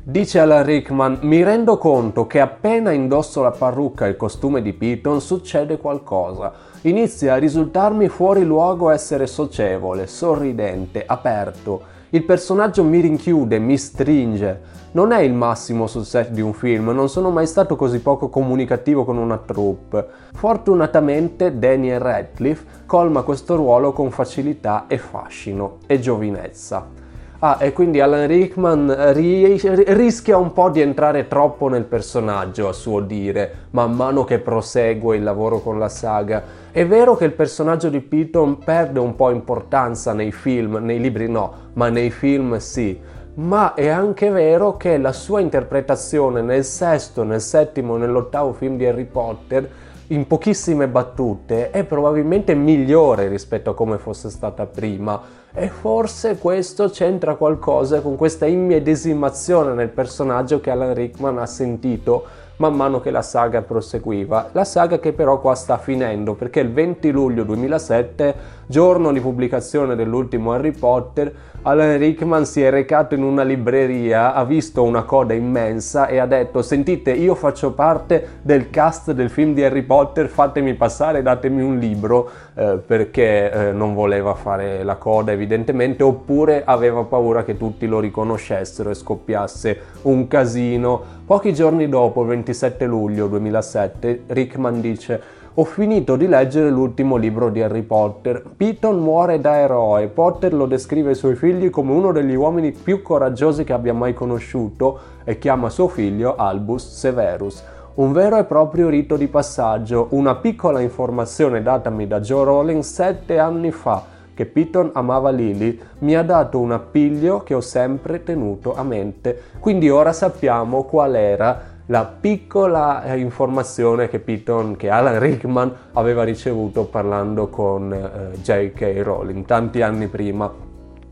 Dice 0.03 0.39
Alan 0.39 0.63
Rickman, 0.63 1.19
mi 1.21 1.43
rendo 1.43 1.77
conto 1.77 2.25
che 2.25 2.39
appena 2.39 2.89
indosso 2.89 3.43
la 3.43 3.51
parrucca 3.51 4.07
e 4.07 4.09
il 4.09 4.17
costume 4.17 4.63
di 4.63 4.73
Piton 4.73 5.21
succede 5.21 5.77
qualcosa. 5.77 6.51
Inizia 6.81 7.35
a 7.35 7.37
risultarmi 7.37 8.07
fuori 8.07 8.43
luogo 8.43 8.89
essere 8.89 9.27
socievole, 9.27 10.07
sorridente, 10.07 11.03
aperto. 11.05 11.83
Il 12.09 12.23
personaggio 12.23 12.83
mi 12.83 12.99
rinchiude, 12.99 13.59
mi 13.59 13.77
stringe. 13.77 14.61
Non 14.93 15.11
è 15.11 15.19
il 15.19 15.33
massimo 15.33 15.85
sul 15.85 16.05
set 16.05 16.31
di 16.31 16.41
un 16.41 16.53
film, 16.53 16.89
non 16.89 17.07
sono 17.07 17.29
mai 17.29 17.45
stato 17.45 17.75
così 17.75 17.99
poco 17.99 18.27
comunicativo 18.29 19.05
con 19.05 19.17
una 19.17 19.37
troupe. 19.37 20.07
Fortunatamente 20.33 21.59
Daniel 21.59 21.99
Radcliffe 21.99 22.65
colma 22.87 23.21
questo 23.21 23.55
ruolo 23.55 23.93
con 23.93 24.09
facilità 24.09 24.85
e 24.87 24.97
fascino 24.97 25.77
e 25.85 25.99
giovinezza. 25.99 27.00
Ah, 27.43 27.57
e 27.59 27.73
quindi 27.73 27.99
Alan 27.99 28.27
Rickman 28.27 29.13
ri- 29.13 29.59
rischia 29.93 30.37
un 30.37 30.53
po' 30.53 30.69
di 30.69 30.79
entrare 30.79 31.27
troppo 31.27 31.69
nel 31.69 31.85
personaggio, 31.85 32.67
a 32.67 32.71
suo 32.71 32.99
dire, 32.99 33.65
man 33.71 33.93
mano 33.93 34.23
che 34.25 34.37
prosegue 34.37 35.15
il 35.17 35.23
lavoro 35.23 35.59
con 35.59 35.79
la 35.79 35.89
saga. 35.89 36.43
È 36.69 36.85
vero 36.85 37.15
che 37.15 37.25
il 37.25 37.31
personaggio 37.31 37.89
di 37.89 37.99
Piton 37.99 38.59
perde 38.59 38.99
un 38.99 39.15
po' 39.15 39.31
importanza 39.31 40.13
nei 40.13 40.31
film, 40.31 40.75
nei 40.83 40.99
libri 40.99 41.27
no, 41.27 41.69
ma 41.73 41.89
nei 41.89 42.11
film 42.11 42.57
sì. 42.57 42.99
Ma 43.33 43.73
è 43.73 43.87
anche 43.87 44.29
vero 44.29 44.77
che 44.77 44.99
la 44.99 45.11
sua 45.11 45.39
interpretazione 45.39 46.43
nel 46.43 46.63
sesto, 46.63 47.23
nel 47.23 47.41
settimo, 47.41 47.97
nell'ottavo 47.97 48.53
film 48.53 48.77
di 48.77 48.85
Harry 48.85 49.05
Potter 49.05 49.67
in 50.11 50.27
pochissime 50.27 50.87
battute 50.87 51.71
è 51.71 51.85
probabilmente 51.85 52.53
migliore 52.53 53.29
rispetto 53.29 53.69
a 53.69 53.73
come 53.73 53.97
fosse 53.97 54.29
stata 54.29 54.65
prima 54.65 55.39
e 55.53 55.67
forse 55.67 56.37
questo 56.37 56.89
c'entra 56.89 57.35
qualcosa 57.35 58.01
con 58.01 58.15
questa 58.15 58.45
immedesimazione 58.45 59.73
nel 59.73 59.89
personaggio 59.89 60.61
che 60.61 60.69
Alan 60.69 60.93
Rickman 60.93 61.37
ha 61.39 61.45
sentito 61.45 62.25
man 62.61 62.75
mano 62.75 63.01
che 63.01 63.09
la 63.09 63.23
saga 63.23 63.63
proseguiva. 63.63 64.49
La 64.51 64.63
saga 64.63 64.99
che 64.99 65.13
però 65.13 65.41
qua 65.41 65.55
sta 65.55 65.79
finendo 65.79 66.35
perché 66.35 66.59
il 66.59 66.71
20 66.71 67.09
luglio 67.09 67.43
2007, 67.43 68.35
giorno 68.71 69.11
di 69.11 69.19
pubblicazione 69.19 69.95
dell'ultimo 69.95 70.53
Harry 70.53 70.71
Potter, 70.71 71.31
Alan 71.63 71.99
Rickman 71.99 72.45
si 72.45 72.63
è 72.63 72.71
recato 72.71 73.13
in 73.13 73.21
una 73.21 73.43
libreria, 73.43 74.33
ha 74.33 74.43
visto 74.45 74.81
una 74.81 75.03
coda 75.03 75.33
immensa 75.33 76.07
e 76.07 76.17
ha 76.17 76.25
detto 76.25 76.63
sentite 76.63 77.11
io 77.11 77.35
faccio 77.35 77.73
parte 77.73 78.39
del 78.41 78.71
cast 78.71 79.11
del 79.11 79.29
film 79.29 79.53
di 79.53 79.63
Harry 79.63 79.83
Potter, 79.83 80.27
fatemi 80.27 80.73
passare, 80.73 81.21
datemi 81.21 81.61
un 81.61 81.77
libro 81.77 82.29
eh, 82.55 82.79
perché 82.83 83.51
eh, 83.51 83.71
non 83.73 83.93
voleva 83.93 84.33
fare 84.33 84.83
la 84.83 84.95
coda 84.95 85.33
evidentemente 85.33 86.01
oppure 86.01 86.63
aveva 86.65 87.03
paura 87.03 87.43
che 87.43 87.57
tutti 87.57 87.85
lo 87.85 87.99
riconoscessero 87.99 88.89
e 88.89 88.95
scoppiasse 88.95 89.79
un 90.03 90.27
casino. 90.27 91.19
Pochi 91.25 91.53
giorni 91.53 91.87
dopo, 91.89 92.21
il 92.21 92.29
27 92.29 92.85
luglio 92.85 93.27
2007, 93.27 94.23
Rickman 94.27 94.81
dice 94.81 95.39
ho 95.53 95.65
finito 95.65 96.15
di 96.15 96.27
leggere 96.27 96.69
l'ultimo 96.69 97.17
libro 97.17 97.49
di 97.49 97.61
Harry 97.61 97.81
Potter. 97.81 98.41
Piton 98.55 98.99
muore 98.99 99.41
da 99.41 99.57
eroe. 99.57 100.07
Potter 100.07 100.53
lo 100.53 100.65
descrive 100.65 101.09
ai 101.09 101.15
suoi 101.15 101.35
figli 101.35 101.69
come 101.69 101.91
uno 101.91 102.13
degli 102.13 102.35
uomini 102.35 102.71
più 102.71 103.01
coraggiosi 103.01 103.65
che 103.65 103.73
abbia 103.73 103.93
mai 103.93 104.13
conosciuto 104.13 104.99
e 105.25 105.37
chiama 105.39 105.69
suo 105.69 105.89
figlio 105.89 106.37
Albus 106.37 106.95
Severus. 106.95 107.61
Un 107.95 108.13
vero 108.13 108.37
e 108.37 108.45
proprio 108.45 108.87
rito 108.87 109.17
di 109.17 109.27
passaggio, 109.27 110.07
una 110.11 110.35
piccola 110.35 110.79
informazione 110.79 111.61
datami 111.61 112.07
da 112.07 112.21
Joe 112.21 112.45
Rowling 112.45 112.81
sette 112.81 113.37
anni 113.37 113.71
fa 113.71 114.19
che 114.33 114.45
Piton 114.45 114.91
amava 114.93 115.29
Lily 115.29 115.77
mi 115.99 116.15
ha 116.15 116.23
dato 116.23 116.59
un 116.59 116.71
appiglio 116.71 117.43
che 117.43 117.53
ho 117.53 117.61
sempre 117.61 118.23
tenuto 118.23 118.73
a 118.73 118.83
mente. 118.83 119.39
Quindi 119.59 119.89
ora 119.89 120.13
sappiamo 120.13 120.83
qual 120.83 121.15
era 121.15 121.70
la 121.91 122.05
piccola 122.05 123.03
eh, 123.03 123.17
informazione 123.17 124.07
che 124.07 124.19
Piton, 124.19 124.77
che 124.77 124.89
Alan 124.89 125.19
Rickman 125.19 125.73
aveva 125.93 126.23
ricevuto 126.23 126.85
parlando 126.85 127.49
con 127.49 127.91
eh, 127.93 128.37
J.K. 128.37 129.01
Rowling 129.03 129.45
tanti 129.45 129.81
anni 129.81 130.07
prima. 130.07 130.49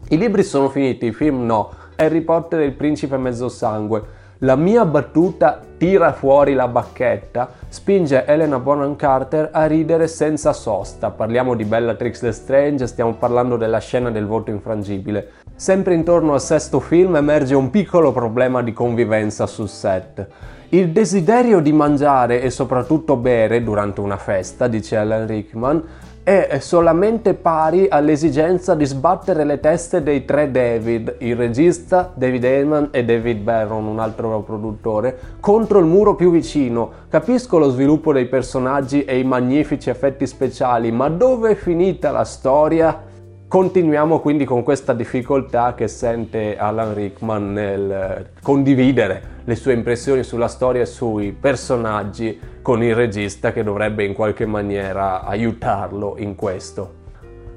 I 0.07 0.17
libri 0.17 0.41
sono 0.41 0.69
finiti, 0.69 1.07
i 1.07 1.11
film 1.11 1.45
no. 1.45 1.69
Harry 1.97 2.21
Potter 2.21 2.61
e 2.61 2.65
il 2.65 2.73
principe 2.73 3.17
mezzo 3.17 3.49
sangue 3.49 4.17
la 4.43 4.55
mia 4.55 4.85
battuta 4.85 5.59
tira 5.77 6.13
fuori 6.13 6.53
la 6.53 6.69
bacchetta 6.69 7.49
spinge 7.67 8.23
Elena 8.23 8.57
Bonham 8.57 8.95
Carter 8.95 9.49
a 9.51 9.65
ridere 9.65 10.07
senza 10.07 10.53
sosta. 10.53 11.09
Parliamo 11.09 11.55
di 11.55 11.65
Bellatrix 11.65 12.21
Lestrange, 12.21 12.87
stiamo 12.87 13.15
parlando 13.15 13.57
della 13.57 13.79
scena 13.79 14.09
del 14.11 14.25
voto 14.25 14.49
infrangibile. 14.49 15.31
Sempre 15.55 15.93
intorno 15.93 16.35
al 16.35 16.41
sesto 16.41 16.79
film 16.79 17.17
emerge 17.17 17.53
un 17.53 17.69
piccolo 17.69 18.13
problema 18.13 18.61
di 18.61 18.71
convivenza 18.71 19.45
sul 19.45 19.67
set. 19.67 20.25
Il 20.71 20.91
desiderio 20.91 21.61
di 21.61 21.71
mangiare 21.71 22.43
e 22.43 22.51
soprattutto 22.51 23.15
bere 23.15 23.63
durante 23.63 24.01
una 24.01 24.17
festa, 24.17 24.67
dice 24.67 24.97
Alan 24.97 25.25
Rickman, 25.25 25.83
è 26.21 26.59
solamente 26.59 27.33
pari 27.33 27.87
all'esigenza 27.89 28.75
di 28.75 28.85
sbattere 28.85 29.45
le 29.45 29.59
teste 29.59 30.03
dei 30.03 30.25
tre 30.25 30.51
David, 30.51 31.15
il 31.21 31.35
regista 31.35 32.11
David 32.13 32.43
Heyman 32.43 32.89
e 32.91 33.03
David 33.03 33.39
Barron, 33.39 33.83
un 33.87 33.97
altro 33.97 34.41
produttore, 34.41 35.17
contro 35.39 35.79
il 35.79 35.85
muro 35.85 36.13
più 36.13 36.29
vicino. 36.29 36.91
Capisco 37.09 37.57
lo 37.57 37.71
sviluppo 37.71 38.13
dei 38.13 38.27
personaggi 38.27 39.05
e 39.05 39.17
i 39.17 39.23
magnifici 39.23 39.89
effetti 39.89 40.27
speciali, 40.27 40.91
ma 40.91 41.09
dove 41.09 41.49
è 41.49 41.55
finita 41.55 42.11
la 42.11 42.25
storia? 42.25 43.07
Continuiamo 43.49 44.19
quindi 44.19 44.45
con 44.45 44.61
questa 44.61 44.93
difficoltà 44.93 45.73
che 45.73 45.87
sente 45.87 46.55
Alan 46.55 46.93
Rickman 46.93 47.51
nel 47.51 48.29
condividere 48.43 49.37
le 49.43 49.55
sue 49.55 49.73
impressioni 49.73 50.21
sulla 50.21 50.47
storia 50.47 50.83
e 50.83 50.85
sui 50.85 51.31
personaggi 51.31 52.39
con 52.61 52.83
il 52.83 52.93
regista 52.93 53.51
che 53.51 53.63
dovrebbe 53.63 54.03
in 54.03 54.13
qualche 54.13 54.45
maniera 54.45 55.23
aiutarlo 55.23 56.13
in 56.19 56.35
questo. 56.35 56.97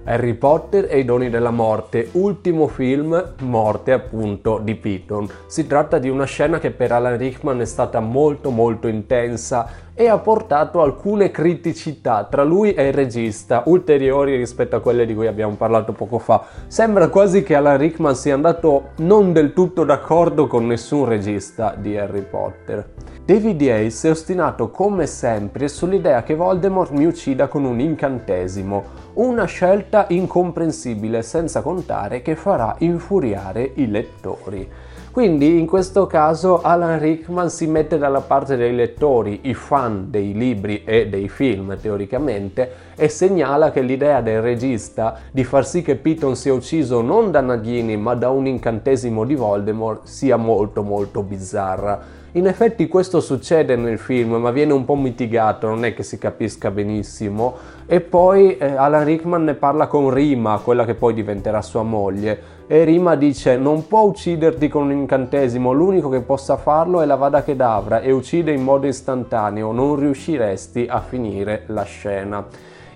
Harry 0.04 0.32
Potter 0.32 0.86
e 0.88 1.00
i 1.00 1.04
doni 1.04 1.28
della 1.28 1.50
morte, 1.50 2.08
ultimo 2.12 2.68
film, 2.68 3.34
morte 3.40 3.92
appunto 3.92 4.60
di 4.64 4.74
Piton. 4.74 5.28
Si 5.46 5.66
tratta 5.66 5.98
di 5.98 6.08
una 6.08 6.24
scena 6.24 6.58
che 6.58 6.70
per 6.70 6.90
Alan 6.90 7.18
Rickman 7.18 7.60
è 7.60 7.66
stata 7.66 8.00
molto 8.00 8.48
molto 8.48 8.88
intensa 8.88 9.68
e 9.94 10.08
ha 10.08 10.18
portato 10.18 10.80
alcune 10.80 11.30
criticità 11.30 12.26
tra 12.30 12.42
lui 12.44 12.72
e 12.74 12.88
il 12.88 12.92
regista, 12.92 13.62
ulteriori 13.66 14.36
rispetto 14.36 14.76
a 14.76 14.80
quelle 14.80 15.04
di 15.06 15.14
cui 15.14 15.26
abbiamo 15.26 15.54
parlato 15.54 15.92
poco 15.92 16.18
fa. 16.18 16.44
Sembra 16.66 17.08
quasi 17.08 17.42
che 17.42 17.54
Alan 17.54 17.76
Rickman 17.76 18.14
sia 18.14 18.34
andato 18.34 18.90
non 18.98 19.32
del 19.32 19.52
tutto 19.52 19.84
d'accordo 19.84 20.46
con 20.46 20.66
nessun 20.66 21.04
regista 21.04 21.74
di 21.76 21.96
Harry 21.96 22.22
Potter. 22.22 22.88
David 23.24 23.60
Yates 23.60 24.04
è 24.04 24.10
ostinato 24.10 24.70
come 24.70 25.06
sempre 25.06 25.68
sull'idea 25.68 26.24
che 26.24 26.34
Voldemort 26.34 26.90
mi 26.90 27.04
uccida 27.04 27.46
con 27.46 27.64
un 27.64 27.78
incantesimo, 27.78 28.82
una 29.14 29.44
scelta 29.44 30.06
incomprensibile 30.08 31.22
senza 31.22 31.60
contare 31.60 32.20
che 32.20 32.34
farà 32.34 32.74
infuriare 32.78 33.70
i 33.74 33.88
lettori. 33.88 34.68
Quindi 35.12 35.58
in 35.58 35.66
questo 35.66 36.06
caso 36.06 36.62
Alan 36.62 36.98
Rickman 36.98 37.50
si 37.50 37.66
mette 37.66 37.98
dalla 37.98 38.22
parte 38.22 38.56
dei 38.56 38.74
lettori, 38.74 39.40
i 39.42 39.52
fan 39.52 40.10
dei 40.10 40.32
libri 40.32 40.84
e 40.86 41.06
dei 41.06 41.28
film 41.28 41.76
teoricamente, 41.78 42.70
e 42.96 43.10
segnala 43.10 43.70
che 43.70 43.82
l'idea 43.82 44.22
del 44.22 44.40
regista 44.40 45.18
di 45.30 45.44
far 45.44 45.66
sì 45.66 45.82
che 45.82 45.96
Piton 45.96 46.34
sia 46.34 46.54
ucciso 46.54 47.02
non 47.02 47.30
da 47.30 47.42
Nagini 47.42 47.98
ma 47.98 48.14
da 48.14 48.30
un 48.30 48.46
incantesimo 48.46 49.26
di 49.26 49.34
Voldemort 49.34 50.06
sia 50.06 50.38
molto 50.38 50.82
molto 50.82 51.22
bizzarra. 51.22 52.20
In 52.34 52.46
effetti 52.46 52.88
questo 52.88 53.20
succede 53.20 53.76
nel 53.76 53.98
film, 53.98 54.36
ma 54.36 54.50
viene 54.50 54.72
un 54.72 54.86
po' 54.86 54.94
mitigato, 54.94 55.66
non 55.66 55.84
è 55.84 55.92
che 55.92 56.02
si 56.02 56.16
capisca 56.16 56.70
benissimo. 56.70 57.56
E 57.84 58.00
poi 58.00 58.56
eh, 58.56 58.74
Alan 58.74 59.04
Rickman 59.04 59.44
ne 59.44 59.52
parla 59.52 59.86
con 59.86 60.08
Rima, 60.08 60.58
quella 60.64 60.86
che 60.86 60.94
poi 60.94 61.12
diventerà 61.12 61.60
sua 61.60 61.82
moglie. 61.82 62.60
E 62.72 62.84
Rima 62.84 63.16
dice: 63.16 63.58
Non 63.58 63.86
può 63.86 64.00
ucciderti 64.00 64.68
con 64.68 64.84
un 64.84 64.92
incantesimo, 64.92 65.72
l'unico 65.72 66.08
che 66.08 66.22
possa 66.22 66.56
farlo 66.56 67.02
è 67.02 67.04
la 67.04 67.16
Vada 67.16 67.42
Kedavra 67.42 68.00
e 68.00 68.12
uccide 68.12 68.50
in 68.50 68.62
modo 68.62 68.86
istantaneo, 68.86 69.72
non 69.72 69.96
riusciresti 69.96 70.86
a 70.88 71.00
finire 71.00 71.64
la 71.66 71.82
scena. 71.82 72.46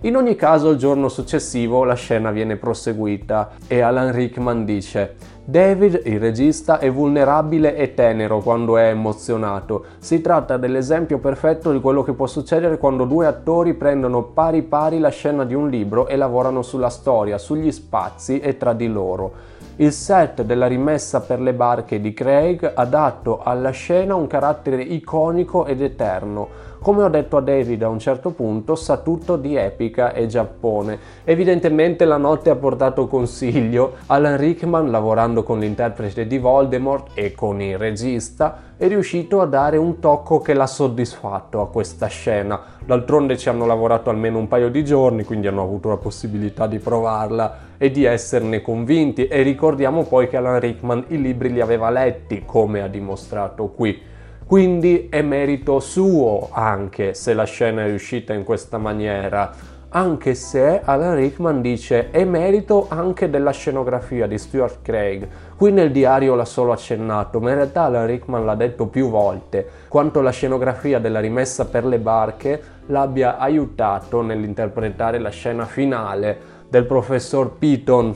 In 0.01 0.17
ogni 0.17 0.35
caso, 0.35 0.71
il 0.71 0.79
giorno 0.79 1.11
successivo 1.11 1.85
la 1.85 1.93
scena 1.93 2.31
viene 2.31 2.57
proseguita 2.57 3.51
e 3.69 3.81
Alan 3.81 4.13
Rickman 4.13 4.65
dice 4.65 5.17
David, 5.45 6.01
il 6.07 6.21
regista, 6.21 6.79
è 6.79 6.91
vulnerabile 6.91 7.77
e 7.77 7.93
tenero 7.93 8.41
quando 8.41 8.79
è 8.79 8.89
emozionato. 8.89 9.85
Si 9.99 10.23
tratta 10.23 10.57
dell'esempio 10.57 11.19
perfetto 11.19 11.71
di 11.71 11.81
quello 11.81 12.03
che 12.03 12.15
può 12.15 12.27
succedere 12.27 12.79
quando 12.79 13.05
due 13.05 13.27
attori 13.27 13.75
prendono 13.75 14.23
pari 14.23 14.63
pari 14.63 14.99
la 14.99 15.11
scena 15.11 15.45
di 15.45 15.53
un 15.53 15.69
libro 15.69 16.09
e 16.09 16.17
lavorano 16.17 16.63
sulla 16.63 16.89
storia, 16.89 17.37
sugli 17.37 17.71
spazi 17.71 18.41
e 18.41 18.57
tra 18.57 18.73
di 18.73 18.89
loro. 18.89 19.46
Il 19.79 19.93
set 19.93 20.41
della 20.41 20.69
rimessa 20.69 21.21
per 21.21 21.39
le 21.39 21.53
barche 21.53 22.01
di 22.01 22.15
Craig 22.15 22.73
ha 22.75 22.87
dato 22.87 23.43
alla 23.43 23.73
scena 23.73 24.15
un 24.15 24.27
carattere 24.27 24.81
iconico 24.81 25.67
ed 25.67 25.83
eterno. 25.83 26.49
Come 26.81 27.03
ho 27.03 27.09
detto 27.11 27.37
a 27.37 27.43
David 27.43 27.83
a 27.83 27.89
un 27.89 27.99
certo 27.99 28.31
punto, 28.31 28.75
sa 28.75 28.97
tutto 28.97 29.37
di 29.37 29.55
epica 29.55 30.15
e 30.15 30.29
Giappone. 30.29 30.99
Evidentemente 31.25 32.07
la 32.07 32.17
notte 32.17 32.49
ha 32.49 32.55
portato 32.55 33.07
consiglio. 33.07 33.97
Alan 34.07 34.39
Rickman, 34.39 34.91
lavorando 34.91 35.43
con 35.43 35.59
l'interprete 35.59 36.27
di 36.27 36.39
Voldemort 36.39 37.11
e 37.13 37.35
con 37.35 37.61
il 37.61 37.77
regista, 37.77 38.63
è 38.79 38.89
riuscito 38.89 39.43
a 39.43 39.47
dare 39.47 39.77
un 39.77 39.99
tocco 39.99 40.41
che 40.41 40.55
l'ha 40.55 40.67
soddisfatto 40.67 41.61
a 41.61 41.69
questa 41.69 42.07
scena. 42.07 42.59
D'altronde 42.83 43.37
ci 43.37 43.51
hanno 43.51 43.67
lavorato 43.67 44.09
almeno 44.09 44.39
un 44.39 44.49
paio 44.49 44.71
di 44.71 44.83
giorni, 44.85 45.25
quindi 45.25 45.49
hanno 45.49 45.63
avuto 45.63 45.91
la 45.91 45.99
possibilità 45.99 46.67
di 46.67 46.79
provarla 46.79 47.66
e 47.79 47.91
di 47.91 48.05
esserne 48.05 48.63
convinti. 48.63 49.27
E 49.27 49.43
ricordiamo 49.43 50.05
poi 50.05 50.29
che 50.29 50.37
Alan 50.37 50.61
Rickman 50.61 51.05
i 51.09 51.21
libri 51.21 51.53
li 51.53 51.61
aveva 51.61 51.91
letti, 51.91 52.43
come 52.45 52.81
ha 52.83 52.89
dimostrato 52.89 53.69
qui. 53.69 54.01
Quindi 54.47 55.09
è 55.11 55.23
merito 55.23 55.81
suo 55.81 56.49
anche 56.53 57.15
se 57.15 57.35
la 57.35 57.45
scena 57.45 57.83
è 57.83 57.87
riuscita 57.87 58.33
in 58.33 58.45
questa 58.45 58.79
maniera 58.79 59.75
anche 59.97 60.35
se 60.35 60.83
Alan 60.85 61.15
Rickman 61.15 61.63
dice 61.63 62.11
è 62.11 62.23
merito 62.25 62.87
anche 62.91 63.31
della 63.31 63.53
scenografia 63.53 64.27
di 64.27 64.37
Stuart 64.37 64.83
Craig. 64.83 65.27
Qui 65.57 65.73
nel 65.73 65.91
diario 65.91 66.35
l'ha 66.35 66.45
solo 66.45 66.73
accennato, 66.73 67.41
ma 67.41 67.49
in 67.51 67.57
realtà 67.57 67.85
Alan 67.85 68.07
Rickman 68.07 68.45
l'ha 68.45 68.55
detto 68.55 68.89
più 68.89 69.09
volte, 69.09 69.67
quanto 69.89 70.21
la 70.21 70.31
scenografia 70.31 70.99
della 70.99 71.21
rimessa 71.21 71.65
per 71.65 71.87
le 71.87 71.99
barche 71.99 72.63
l'abbia 72.89 73.39
aiutato 73.39 74.21
nell'interpretare 74.21 75.19
la 75.19 75.31
scena 75.31 75.65
finale 75.65 76.55
del 76.69 76.85
professor 76.85 77.51
Piton 77.51 78.15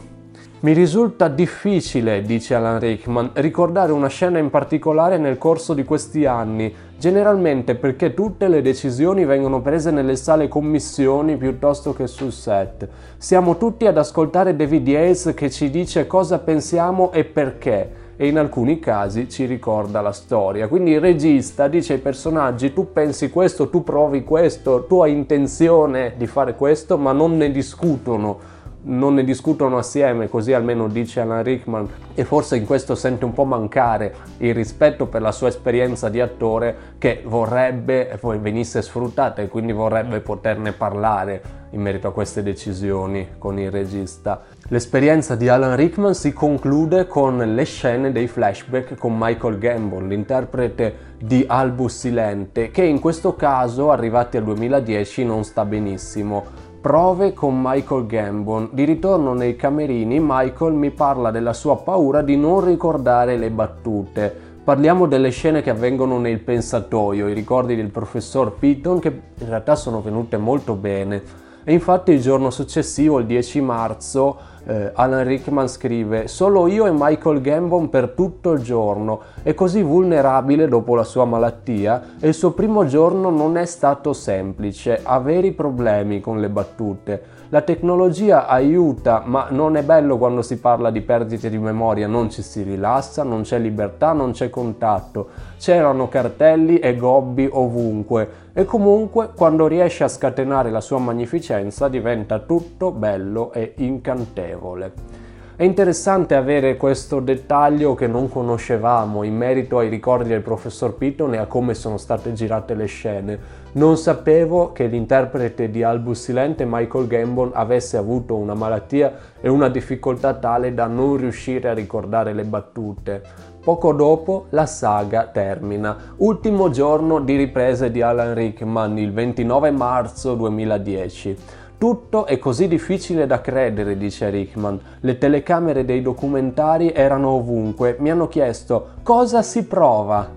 mi 0.62 0.74
risulta 0.74 1.28
difficile, 1.28 2.20
dice 2.20 2.54
Alan 2.54 2.78
Rickman, 2.78 3.30
ricordare 3.34 3.92
una 3.92 4.08
scena 4.08 4.38
in 4.38 4.50
particolare 4.50 5.16
nel 5.16 5.38
corso 5.38 5.72
di 5.72 5.84
questi 5.84 6.26
anni, 6.26 6.70
generalmente 6.98 7.76
perché 7.76 8.12
tutte 8.12 8.46
le 8.46 8.60
decisioni 8.60 9.24
vengono 9.24 9.62
prese 9.62 9.90
nelle 9.90 10.16
sale 10.16 10.48
commissioni 10.48 11.38
piuttosto 11.38 11.94
che 11.94 12.06
sul 12.06 12.30
set. 12.30 12.86
Siamo 13.16 13.56
tutti 13.56 13.86
ad 13.86 13.96
ascoltare 13.96 14.54
David 14.54 14.86
Yates 14.86 15.32
che 15.34 15.50
ci 15.50 15.70
dice 15.70 16.06
cosa 16.06 16.38
pensiamo 16.38 17.10
e 17.10 17.24
perché 17.24 17.99
e 18.20 18.26
in 18.26 18.36
alcuni 18.36 18.80
casi 18.80 19.30
ci 19.30 19.46
ricorda 19.46 20.02
la 20.02 20.12
storia. 20.12 20.68
Quindi 20.68 20.90
il 20.90 21.00
regista 21.00 21.68
dice 21.68 21.94
ai 21.94 22.00
personaggi 22.00 22.74
tu 22.74 22.92
pensi 22.92 23.30
questo, 23.30 23.70
tu 23.70 23.82
provi 23.82 24.24
questo, 24.24 24.84
tu 24.84 25.00
hai 25.00 25.12
intenzione 25.12 26.12
di 26.18 26.26
fare 26.26 26.54
questo, 26.54 26.98
ma 26.98 27.12
non 27.12 27.38
ne 27.38 27.50
discutono 27.50 28.58
non 28.82 29.12
ne 29.12 29.24
discutono 29.24 29.76
assieme, 29.76 30.30
così 30.30 30.54
almeno 30.54 30.88
dice 30.88 31.20
Alan 31.20 31.42
Rickman, 31.42 31.86
e 32.14 32.24
forse 32.24 32.56
in 32.56 32.64
questo 32.64 32.94
sente 32.94 33.26
un 33.26 33.34
po' 33.34 33.44
mancare 33.44 34.14
il 34.38 34.54
rispetto 34.54 35.06
per 35.06 35.20
la 35.20 35.32
sua 35.32 35.48
esperienza 35.48 36.08
di 36.08 36.18
attore 36.18 36.94
che 36.96 37.22
vorrebbe 37.26 38.18
venisse 38.40 38.80
sfruttata 38.80 39.42
e 39.42 39.48
quindi 39.48 39.72
vorrebbe 39.72 40.20
poterne 40.20 40.72
parlare 40.72 41.58
in 41.72 41.82
merito 41.82 42.08
a 42.08 42.12
queste 42.12 42.42
decisioni 42.42 43.32
con 43.38 43.58
il 43.58 43.70
regista. 43.70 44.42
L'esperienza 44.72 45.34
di 45.34 45.48
Alan 45.48 45.74
Rickman 45.74 46.14
si 46.14 46.32
conclude 46.32 47.08
con 47.08 47.38
le 47.38 47.64
scene 47.64 48.12
dei 48.12 48.28
flashback 48.28 48.94
con 48.94 49.16
Michael 49.18 49.58
Gambon, 49.58 50.06
l'interprete 50.06 51.16
di 51.20 51.44
Albus 51.44 51.98
Silente, 51.98 52.70
che 52.70 52.84
in 52.84 53.00
questo 53.00 53.34
caso, 53.34 53.90
arrivati 53.90 54.36
al 54.36 54.44
2010, 54.44 55.24
non 55.24 55.42
sta 55.42 55.64
benissimo 55.64 56.44
Prove 56.80 57.32
con 57.32 57.60
Michael 57.60 58.06
Gambon. 58.06 58.68
Di 58.70 58.84
ritorno 58.84 59.34
nei 59.34 59.56
camerini, 59.56 60.20
Michael 60.20 60.74
mi 60.74 60.92
parla 60.92 61.32
della 61.32 61.52
sua 61.52 61.78
paura 61.78 62.22
di 62.22 62.36
non 62.36 62.64
ricordare 62.64 63.36
le 63.36 63.50
battute. 63.50 64.32
Parliamo 64.62 65.08
delle 65.08 65.30
scene 65.30 65.62
che 65.62 65.70
avvengono 65.70 66.16
nel 66.20 66.38
pensatoio, 66.38 67.26
i 67.26 67.34
ricordi 67.34 67.74
del 67.74 67.90
professor 67.90 68.52
Piton 68.52 69.00
che 69.00 69.08
in 69.36 69.48
realtà 69.48 69.74
sono 69.74 70.00
venute 70.00 70.36
molto 70.36 70.74
bene. 70.74 71.48
E 71.64 71.72
infatti 71.72 72.12
il 72.12 72.20
giorno 72.20 72.50
successivo, 72.50 73.18
il 73.18 73.26
10 73.26 73.60
marzo, 73.60 74.49
eh, 74.66 74.90
Alan 74.94 75.24
Rickman 75.24 75.68
scrive 75.68 76.28
Solo 76.28 76.66
io 76.66 76.86
e 76.86 76.92
Michael 76.92 77.40
Gambon 77.40 77.88
per 77.88 78.10
tutto 78.10 78.52
il 78.52 78.62
giorno. 78.62 79.20
È 79.42 79.54
così 79.54 79.82
vulnerabile 79.82 80.68
dopo 80.68 80.94
la 80.94 81.04
sua 81.04 81.24
malattia 81.24 82.16
e 82.20 82.28
il 82.28 82.34
suo 82.34 82.52
primo 82.52 82.84
giorno 82.86 83.30
non 83.30 83.56
è 83.56 83.64
stato 83.64 84.12
semplice. 84.12 85.00
Ha 85.02 85.18
veri 85.18 85.52
problemi 85.52 86.20
con 86.20 86.40
le 86.40 86.48
battute. 86.48 87.22
La 87.52 87.62
tecnologia 87.62 88.46
aiuta, 88.46 89.24
ma 89.26 89.48
non 89.50 89.76
è 89.76 89.82
bello 89.82 90.18
quando 90.18 90.40
si 90.40 90.60
parla 90.60 90.92
di 90.92 91.00
perdite 91.00 91.50
di 91.50 91.58
memoria, 91.58 92.06
non 92.06 92.30
ci 92.30 92.42
si 92.42 92.62
rilassa, 92.62 93.24
non 93.24 93.42
c'è 93.42 93.58
libertà, 93.58 94.12
non 94.12 94.30
c'è 94.30 94.48
contatto. 94.48 95.30
C'erano 95.58 96.08
cartelli 96.08 96.78
e 96.78 96.94
gobbi 96.94 97.48
ovunque 97.50 98.28
e 98.52 98.64
comunque 98.64 99.30
quando 99.34 99.66
riesce 99.66 100.04
a 100.04 100.08
scatenare 100.08 100.70
la 100.70 100.80
sua 100.80 100.98
magnificenza 100.98 101.88
diventa 101.88 102.38
tutto 102.38 102.92
bello 102.92 103.52
e 103.52 103.72
incantevole. 103.78 105.19
È 105.60 105.64
interessante 105.64 106.36
avere 106.36 106.78
questo 106.78 107.20
dettaglio 107.20 107.92
che 107.94 108.06
non 108.06 108.30
conoscevamo 108.30 109.24
in 109.24 109.36
merito 109.36 109.76
ai 109.76 109.90
ricordi 109.90 110.30
del 110.30 110.40
professor 110.40 110.94
Piton 110.94 111.34
e 111.34 111.36
a 111.36 111.44
come 111.44 111.74
sono 111.74 111.98
state 111.98 112.32
girate 112.32 112.72
le 112.72 112.86
scene. 112.86 113.38
Non 113.72 113.98
sapevo 113.98 114.72
che 114.72 114.86
l'interprete 114.86 115.70
di 115.70 115.82
Albus 115.82 116.22
Silente, 116.22 116.64
Michael 116.66 117.06
Gambon, 117.06 117.50
avesse 117.52 117.98
avuto 117.98 118.36
una 118.36 118.54
malattia 118.54 119.12
e 119.38 119.50
una 119.50 119.68
difficoltà 119.68 120.32
tale 120.32 120.72
da 120.72 120.86
non 120.86 121.18
riuscire 121.18 121.68
a 121.68 121.74
ricordare 121.74 122.32
le 122.32 122.44
battute. 122.44 123.22
Poco 123.62 123.92
dopo 123.92 124.46
la 124.48 124.64
saga 124.64 125.26
termina. 125.26 126.14
Ultimo 126.16 126.70
giorno 126.70 127.20
di 127.20 127.36
riprese 127.36 127.90
di 127.90 128.00
Alan 128.00 128.32
Rickman, 128.32 128.96
il 128.96 129.12
29 129.12 129.70
marzo 129.72 130.34
2010. 130.36 131.36
Tutto 131.80 132.26
è 132.26 132.38
così 132.38 132.68
difficile 132.68 133.26
da 133.26 133.40
credere, 133.40 133.96
dice 133.96 134.28
Rickman. 134.28 134.78
Le 135.00 135.16
telecamere 135.16 135.86
dei 135.86 136.02
documentari 136.02 136.92
erano 136.92 137.30
ovunque. 137.30 137.96
Mi 138.00 138.10
hanno 138.10 138.28
chiesto 138.28 138.88
cosa 139.02 139.40
si 139.40 139.64
prova. 139.64 140.28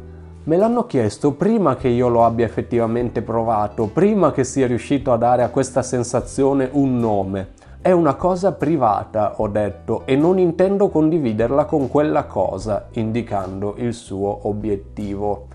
Me 0.46 0.56
l'hanno 0.56 0.86
chiesto 0.86 1.34
prima 1.34 1.76
che 1.76 1.90
io 1.90 2.08
lo 2.08 2.24
abbia 2.24 2.46
effettivamente 2.46 3.22
provato, 3.22 3.88
prima 3.88 4.32
che 4.32 4.46
sia 4.46 4.68
riuscito 4.68 5.12
a 5.12 5.18
dare 5.18 5.44
a 5.44 5.50
questa 5.50 5.82
sensazione 5.82 6.70
un 6.72 6.98
nome. 6.98 7.50
È 7.82 7.92
una 7.92 8.16
cosa 8.16 8.54
privata, 8.54 9.34
ho 9.42 9.50
detto, 9.50 10.04
e 10.06 10.16
non 10.16 10.40
intendo 10.40 10.88
condividerla 10.88 11.66
con 11.66 11.90
quella 11.90 12.24
cosa, 12.24 12.88
indicando 12.92 13.76
il 13.80 13.94
suo 13.94 14.48
obiettivo. 14.48 15.48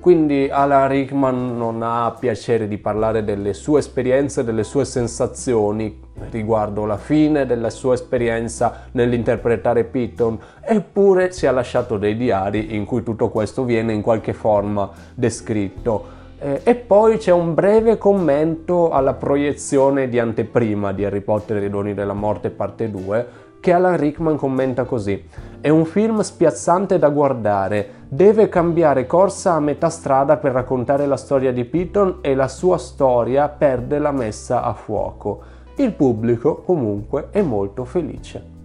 Quindi 0.00 0.48
Alan 0.50 0.88
Rickman 0.88 1.58
non 1.58 1.82
ha 1.82 2.16
piacere 2.18 2.66
di 2.66 2.78
parlare 2.78 3.22
delle 3.22 3.52
sue 3.52 3.80
esperienze, 3.80 4.44
delle 4.44 4.64
sue 4.64 4.86
sensazioni 4.86 6.00
riguardo 6.30 6.86
la 6.86 6.96
fine 6.96 7.44
della 7.44 7.68
sua 7.68 7.92
esperienza 7.92 8.86
nell'interpretare 8.92 9.84
Piton, 9.84 10.38
eppure 10.62 11.30
ci 11.30 11.44
ha 11.44 11.50
lasciato 11.50 11.98
dei 11.98 12.16
diari 12.16 12.74
in 12.74 12.86
cui 12.86 13.02
tutto 13.02 13.28
questo 13.28 13.64
viene 13.64 13.92
in 13.92 14.00
qualche 14.00 14.32
forma 14.32 14.90
descritto. 15.14 16.18
Eh, 16.38 16.62
e 16.64 16.74
poi 16.76 17.18
c'è 17.18 17.32
un 17.32 17.52
breve 17.52 17.98
commento 17.98 18.88
alla 18.88 19.12
proiezione 19.12 20.08
di 20.08 20.18
anteprima 20.18 20.92
di 20.92 21.04
Harry 21.04 21.20
Potter 21.20 21.58
e 21.58 21.66
i 21.66 21.70
doni 21.70 21.92
della 21.92 22.14
morte 22.14 22.48
parte 22.48 22.90
2 22.90 23.48
che 23.60 23.72
Alan 23.72 23.96
Rickman 23.96 24.36
commenta 24.36 24.84
così. 24.84 25.22
È 25.60 25.68
un 25.68 25.84
film 25.84 26.20
spiazzante 26.20 26.98
da 26.98 27.10
guardare, 27.10 28.06
deve 28.08 28.48
cambiare 28.48 29.06
corsa 29.06 29.52
a 29.52 29.60
metà 29.60 29.90
strada 29.90 30.38
per 30.38 30.52
raccontare 30.52 31.06
la 31.06 31.16
storia 31.16 31.52
di 31.52 31.64
Piton 31.64 32.18
e 32.22 32.34
la 32.34 32.48
sua 32.48 32.78
storia 32.78 33.48
perde 33.48 33.98
la 33.98 34.12
messa 34.12 34.62
a 34.62 34.72
fuoco. 34.72 35.42
Il 35.76 35.92
pubblico 35.92 36.62
comunque 36.62 37.28
è 37.30 37.42
molto 37.42 37.84
felice. 37.84 38.59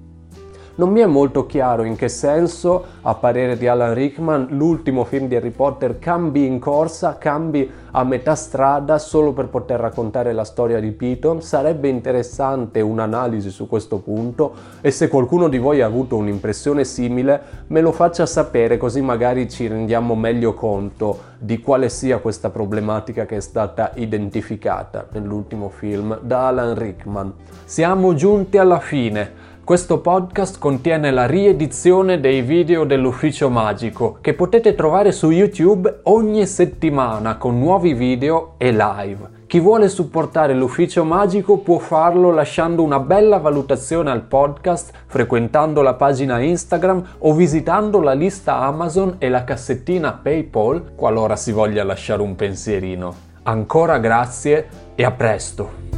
Non 0.77 0.89
mi 0.89 0.99
è 0.99 1.05
molto 1.05 1.45
chiaro 1.45 1.83
in 1.83 1.95
che 1.95 2.09
senso, 2.09 2.83
a 3.03 3.13
parere 3.13 3.55
di 3.55 3.65
Alan 3.65 3.93
Rickman, 3.93 4.47
l'ultimo 4.49 5.05
film 5.05 5.29
di 5.29 5.37
Harry 5.37 5.51
Potter 5.51 5.99
cambi 5.99 6.45
in 6.45 6.59
corsa, 6.59 7.17
cambi 7.17 7.71
a 7.91 8.03
metà 8.03 8.35
strada 8.35 8.97
solo 8.97 9.31
per 9.31 9.47
poter 9.47 9.79
raccontare 9.79 10.33
la 10.33 10.43
storia 10.43 10.81
di 10.81 10.91
Piton. 10.91 11.41
Sarebbe 11.41 11.87
interessante 11.87 12.81
un'analisi 12.81 13.51
su 13.51 13.69
questo 13.69 13.99
punto 13.99 14.53
e 14.81 14.91
se 14.91 15.07
qualcuno 15.07 15.47
di 15.47 15.59
voi 15.59 15.79
ha 15.79 15.85
avuto 15.85 16.17
un'impressione 16.17 16.83
simile 16.83 17.41
me 17.67 17.79
lo 17.79 17.93
faccia 17.93 18.25
sapere 18.25 18.75
così 18.75 18.99
magari 18.99 19.49
ci 19.49 19.67
rendiamo 19.67 20.13
meglio 20.13 20.53
conto 20.53 21.33
di 21.39 21.61
quale 21.61 21.87
sia 21.87 22.17
questa 22.17 22.49
problematica 22.49 23.25
che 23.25 23.37
è 23.37 23.39
stata 23.39 23.91
identificata 23.95 25.07
nell'ultimo 25.11 25.69
film 25.69 26.19
da 26.21 26.47
Alan 26.47 26.77
Rickman. 26.77 27.33
Siamo 27.63 28.13
giunti 28.13 28.57
alla 28.57 28.79
fine. 28.79 29.44
Questo 29.65 29.97
podcast 29.97 30.59
contiene 30.59 31.09
la 31.09 31.25
riedizione 31.25 32.19
dei 32.19 32.43
video 32.43 32.83
dell'Ufficio 32.83 33.49
Magico 33.49 34.19
che 34.21 34.35
potete 34.35 34.75
trovare 34.75 35.11
su 35.11 35.31
YouTube 35.31 36.01
ogni 36.03 36.45
settimana 36.45 37.37
con 37.37 37.57
nuovi 37.57 37.95
video 37.95 38.53
e 38.59 38.69
live. 38.69 39.29
Chi 39.47 39.59
vuole 39.59 39.89
supportare 39.89 40.53
l'Ufficio 40.53 41.03
Magico 41.03 41.57
può 41.57 41.79
farlo 41.79 42.29
lasciando 42.29 42.83
una 42.83 42.99
bella 42.99 43.39
valutazione 43.39 44.11
al 44.11 44.21
podcast, 44.21 44.91
frequentando 45.07 45.81
la 45.81 45.95
pagina 45.95 46.39
Instagram 46.39 47.03
o 47.17 47.33
visitando 47.33 48.01
la 48.01 48.13
lista 48.13 48.59
Amazon 48.59 49.15
e 49.17 49.29
la 49.29 49.43
cassettina 49.43 50.13
PayPal 50.13 50.91
qualora 50.93 51.35
si 51.35 51.51
voglia 51.51 51.83
lasciare 51.83 52.21
un 52.21 52.35
pensierino. 52.35 53.15
Ancora 53.41 53.97
grazie 53.97 54.67
e 54.93 55.03
a 55.03 55.09
presto! 55.09 55.94